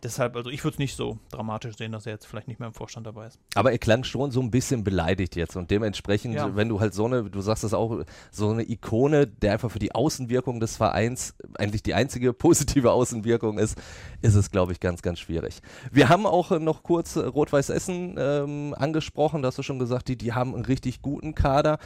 Deshalb, 0.03 0.35
also 0.35 0.49
ich 0.49 0.65
würde 0.65 0.77
es 0.77 0.79
nicht 0.79 0.97
so 0.97 1.19
dramatisch 1.31 1.77
sehen, 1.77 1.93
dass 1.93 2.07
er 2.07 2.13
jetzt 2.13 2.27
vielleicht 2.27 2.49
nicht 2.49 2.59
mehr 2.59 2.69
im 2.69 2.73
Vorstand 2.75 3.07
dabei 3.07 3.27
ist. 3.27 3.39
Aber 3.55 3.71
er 3.71 3.79
klang 3.79 4.03
schon 4.05 4.31
so 4.31 4.41
ein 4.41 4.51
bisschen 4.51 4.83
beleidigt 4.83 5.37
jetzt 5.37 5.57
und 5.57 5.71
dementsprechend, 5.71 6.35
Ja. 6.35 6.57
wenn 6.57 6.71
du 6.71 6.81
halt 6.81 6.95
so 6.95 7.05
eine, 7.05 7.25
du 7.25 7.41
sagst 7.43 7.65
es 7.65 7.75
auch, 7.75 8.03
so 8.31 8.49
eine 8.49 8.69
Ikone, 8.69 9.27
der 9.27 9.53
einfach 9.53 9.71
für 9.71 9.79
die 9.79 9.95
Außenwirkung 9.95 10.59
des 10.59 10.77
Vereins 10.79 11.35
eigentlich 11.59 11.83
die 11.83 11.93
einzige 11.93 12.33
positive 12.33 12.93
Außenwirkung 12.93 13.59
ist, 13.59 13.77
ist 14.23 14.37
es, 14.37 14.51
glaube 14.51 14.73
ich, 14.73 14.81
ganz, 14.81 15.03
ganz 15.03 15.19
schwierig. 15.19 15.61
Wir 15.93 16.09
haben 16.09 16.25
auch 16.25 16.51
noch 16.59 16.83
kurz 16.83 17.19
Rot-Weiß 17.19 17.69
Essen 17.69 18.17
ähm, 18.19 18.75
angesprochen, 18.79 19.43
da 19.43 19.49
hast 19.49 19.59
du 19.59 19.63
schon 19.63 19.79
gesagt, 19.79 20.09
die, 20.09 20.17
die 20.17 20.33
haben 20.33 20.55
einen 20.55 20.65
richtig 20.65 21.03
guten 21.03 21.35
Kader. 21.35 21.79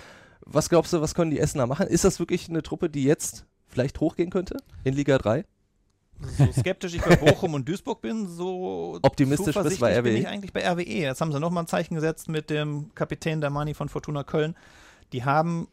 Was 0.47 0.69
glaubst 0.69 0.93
du, 0.93 1.01
was 1.01 1.15
können 1.15 1.31
die 1.33 1.41
Essener 1.41 1.67
machen? 1.67 1.87
Ist 1.89 2.05
das 2.05 2.19
wirklich 2.21 2.49
eine 2.49 2.63
Truppe, 2.63 2.91
die 2.91 3.03
jetzt 3.03 3.47
vielleicht 3.67 3.99
hochgehen 3.99 4.31
könnte 4.31 4.59
in 4.85 4.95
Liga 4.95 5.19
3? 5.19 5.45
So 6.21 6.53
skeptisch 6.53 6.95
ich 6.95 7.03
bei 7.03 7.17
Bochum 7.17 7.55
und 7.55 7.69
Duisburg 7.69 8.01
bin, 8.01 8.29
so 8.29 8.99
Optimistisch 9.03 9.57
bist 9.57 9.81
bei 9.81 9.93
RWE? 9.99 10.03
bin 10.03 10.17
ich 10.17 10.29
eigentlich 10.29 10.53
bei 10.53 10.67
RWE. 10.67 10.83
Jetzt 10.83 11.21
haben 11.21 11.33
sie 11.33 11.41
nochmal 11.41 11.65
ein 11.65 11.69
Zeichen 11.69 11.95
gesetzt 11.95 12.29
mit 12.29 12.51
dem 12.51 12.95
Kapitän 12.95 13.41
Damani 13.41 13.75
von 13.75 13.89
Fortuna 13.89 14.25
Köln. 14.25 14.55
Die 15.13 15.25
haben 15.25 15.69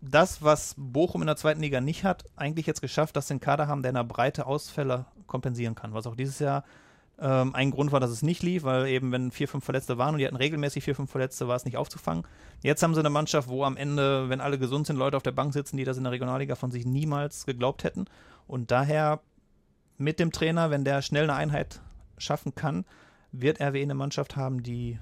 das, 0.00 0.42
was 0.42 0.74
Bochum 0.76 1.22
in 1.22 1.26
der 1.26 1.36
zweiten 1.36 1.60
Liga 1.60 1.80
nicht 1.80 2.04
hat, 2.04 2.24
eigentlich 2.36 2.66
jetzt 2.66 2.80
geschafft, 2.80 3.16
dass 3.16 3.28
sie 3.28 3.34
einen 3.34 3.40
Kader 3.40 3.66
haben, 3.68 3.82
der 3.82 3.90
in 3.90 3.96
der 3.96 4.04
Breite 4.04 4.46
Ausfälle 4.46 5.06
kompensieren 5.26 5.74
kann. 5.74 5.94
Was 5.94 6.06
auch 6.06 6.16
dieses 6.16 6.38
Jahr 6.38 6.64
ähm, 7.18 7.54
ein 7.54 7.70
Grund 7.70 7.92
war, 7.92 8.00
dass 8.00 8.10
es 8.10 8.22
nicht 8.22 8.42
lief, 8.42 8.64
weil 8.64 8.86
eben, 8.88 9.12
wenn 9.12 9.30
vier, 9.30 9.48
fünf 9.48 9.64
Verletzte 9.64 9.98
waren 9.98 10.14
und 10.14 10.18
die 10.18 10.26
hatten 10.26 10.36
regelmäßig 10.36 10.84
vier, 10.84 10.94
fünf 10.94 11.10
Verletzte, 11.10 11.48
war 11.48 11.56
es 11.56 11.64
nicht 11.64 11.76
aufzufangen. 11.76 12.24
Jetzt 12.62 12.82
haben 12.82 12.94
sie 12.94 13.00
eine 13.00 13.10
Mannschaft, 13.10 13.48
wo 13.48 13.64
am 13.64 13.76
Ende, 13.76 14.28
wenn 14.28 14.40
alle 14.40 14.58
gesund 14.58 14.86
sind, 14.86 14.96
Leute 14.96 15.16
auf 15.16 15.22
der 15.22 15.32
Bank 15.32 15.52
sitzen, 15.52 15.76
die 15.76 15.84
das 15.84 15.96
in 15.96 16.04
der 16.04 16.12
Regionalliga 16.12 16.54
von 16.54 16.70
sich 16.70 16.84
niemals 16.84 17.46
geglaubt 17.46 17.84
hätten. 17.84 18.06
Und 18.46 18.70
daher 18.70 19.20
mit 19.98 20.18
dem 20.18 20.32
Trainer, 20.32 20.70
wenn 20.70 20.84
der 20.84 21.02
schnell 21.02 21.24
eine 21.24 21.34
Einheit 21.34 21.80
schaffen 22.18 22.54
kann, 22.54 22.84
wird 23.32 23.60
RWE 23.60 23.82
eine 23.82 23.94
Mannschaft 23.94 24.36
haben, 24.36 24.62
die 24.62 24.98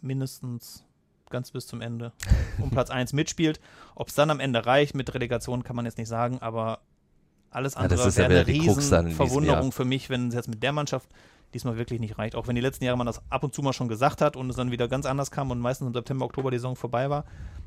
mindestens 0.00 0.84
ganz 1.30 1.50
bis 1.50 1.66
zum 1.66 1.80
Ende 1.80 2.12
um 2.58 2.70
Platz 2.70 2.90
1 2.90 3.12
mitspielt. 3.12 3.60
Ob 3.94 4.08
es 4.08 4.14
dann 4.14 4.30
am 4.30 4.40
Ende 4.40 4.66
reicht 4.66 4.94
mit 4.94 5.12
Relegation, 5.14 5.64
kann 5.64 5.76
man 5.76 5.84
jetzt 5.84 5.98
nicht 5.98 6.08
sagen, 6.08 6.38
aber 6.40 6.80
alles 7.50 7.74
Ja, 7.74 7.80
andere 7.80 8.06
ist 8.06 8.16
ja 8.16 8.28
wäre 8.28 8.40
eine 8.40 8.44
dann 8.44 8.54
in 8.54 8.62
riesen 8.62 9.10
Verwunderung 9.12 9.72
für 9.72 9.84
mich, 9.84 10.10
wenn 10.10 10.28
es 10.28 10.34
jetzt 10.34 10.48
mit 10.48 10.62
der 10.62 10.72
Mannschaft 10.72 11.08
diesmal 11.54 11.76
wirklich 11.78 12.00
nicht 12.00 12.18
reicht. 12.18 12.34
Auch 12.34 12.48
wenn 12.48 12.54
die 12.54 12.60
letzten 12.60 12.84
Jahre 12.84 12.98
man 12.98 13.06
das 13.06 13.22
ab 13.30 13.42
und 13.44 13.54
zu 13.54 13.62
mal 13.62 13.72
schon 13.72 13.88
gesagt 13.88 14.20
hat 14.20 14.36
und 14.36 14.50
es 14.50 14.56
dann 14.56 14.70
wieder 14.70 14.88
ganz 14.88 15.06
anders 15.06 15.30
kam 15.30 15.50
und 15.50 15.60
meistens 15.60 15.86
im 15.86 15.94
September, 15.94 16.24
Oktober 16.26 16.50
die 16.50 16.58
Saison 16.58 16.76
vorbei 16.76 17.08
war. 17.08 17.24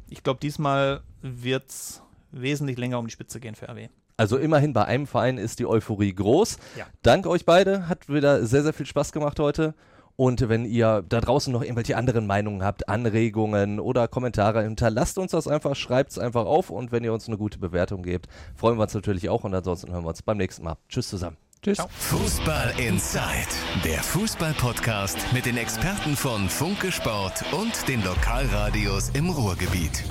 Ich 0.10 0.24
glaube, 0.24 0.40
diesmal 0.40 1.02
wird 1.22 1.70
es 1.70 2.02
wesentlich 2.32 2.78
länger 2.78 3.00
um 3.00 3.08
die 3.08 3.12
Spitze 3.12 3.40
gehen 3.40 3.56
für 3.56 3.68
RW. 3.68 3.90
Also 4.20 4.38
immerhin 4.38 4.74
bei 4.74 4.84
einem 4.84 5.08
Verein 5.08 5.38
ist 5.38 5.60
die 5.60 5.66
Euphorie 5.66 6.14
groß. 6.14 6.58
Ja. 6.78 6.86
Dank 7.04 7.26
euch 7.26 7.46
beide, 7.46 7.88
hat 7.88 8.10
wieder 8.10 8.46
sehr, 8.46 8.64
sehr 8.64 8.74
viel 8.74 8.86
Spaß 8.86 9.14
gemacht 9.14 9.40
heute. 9.40 9.76
Und 10.18 10.50
wenn 10.50 10.66
ihr 10.66 11.06
da 11.08 11.22
draußen 11.22 11.54
noch 11.54 11.62
irgendwelche 11.62 11.96
anderen 11.96 12.28
Meinungen 12.28 12.62
habt, 12.62 12.90
Anregungen 12.90 13.80
oder 13.80 14.10
Kommentare, 14.10 14.64
hinterlasst 14.64 15.18
uns 15.18 15.32
das 15.32 15.48
einfach, 15.48 15.78
schreibt 15.78 16.12
es 16.12 16.20
einfach 16.20 16.46
auf 16.46 16.70
und 16.70 16.92
wenn 16.92 17.06
ihr 17.06 17.14
uns 17.14 17.30
eine 17.30 17.38
gute 17.38 17.60
Bewertung 17.60 18.04
gebt, 18.04 18.28
freuen 18.56 18.78
wir 18.78 18.84
uns 18.84 18.94
natürlich 18.94 19.30
auch 19.30 19.46
und 19.46 19.56
ansonsten 19.56 19.90
hören 19.94 20.04
wir 20.04 20.10
uns 20.10 20.22
beim 20.22 20.36
nächsten 20.36 20.66
Mal. 20.66 20.76
Tschüss 20.90 21.08
zusammen. 21.08 21.38
Tschüss. 21.62 21.78
Fußball 22.00 22.74
Inside, 22.78 23.24
der 23.86 24.04
Fußball-Podcast 24.04 25.18
mit 25.32 25.46
den 25.46 25.56
Experten 25.56 26.18
von 26.18 26.50
Funke 26.50 26.92
Sport 26.92 27.46
und 27.54 27.88
den 27.88 28.04
Lokalradios 28.04 29.12
im 29.14 29.30
Ruhrgebiet. 29.30 30.04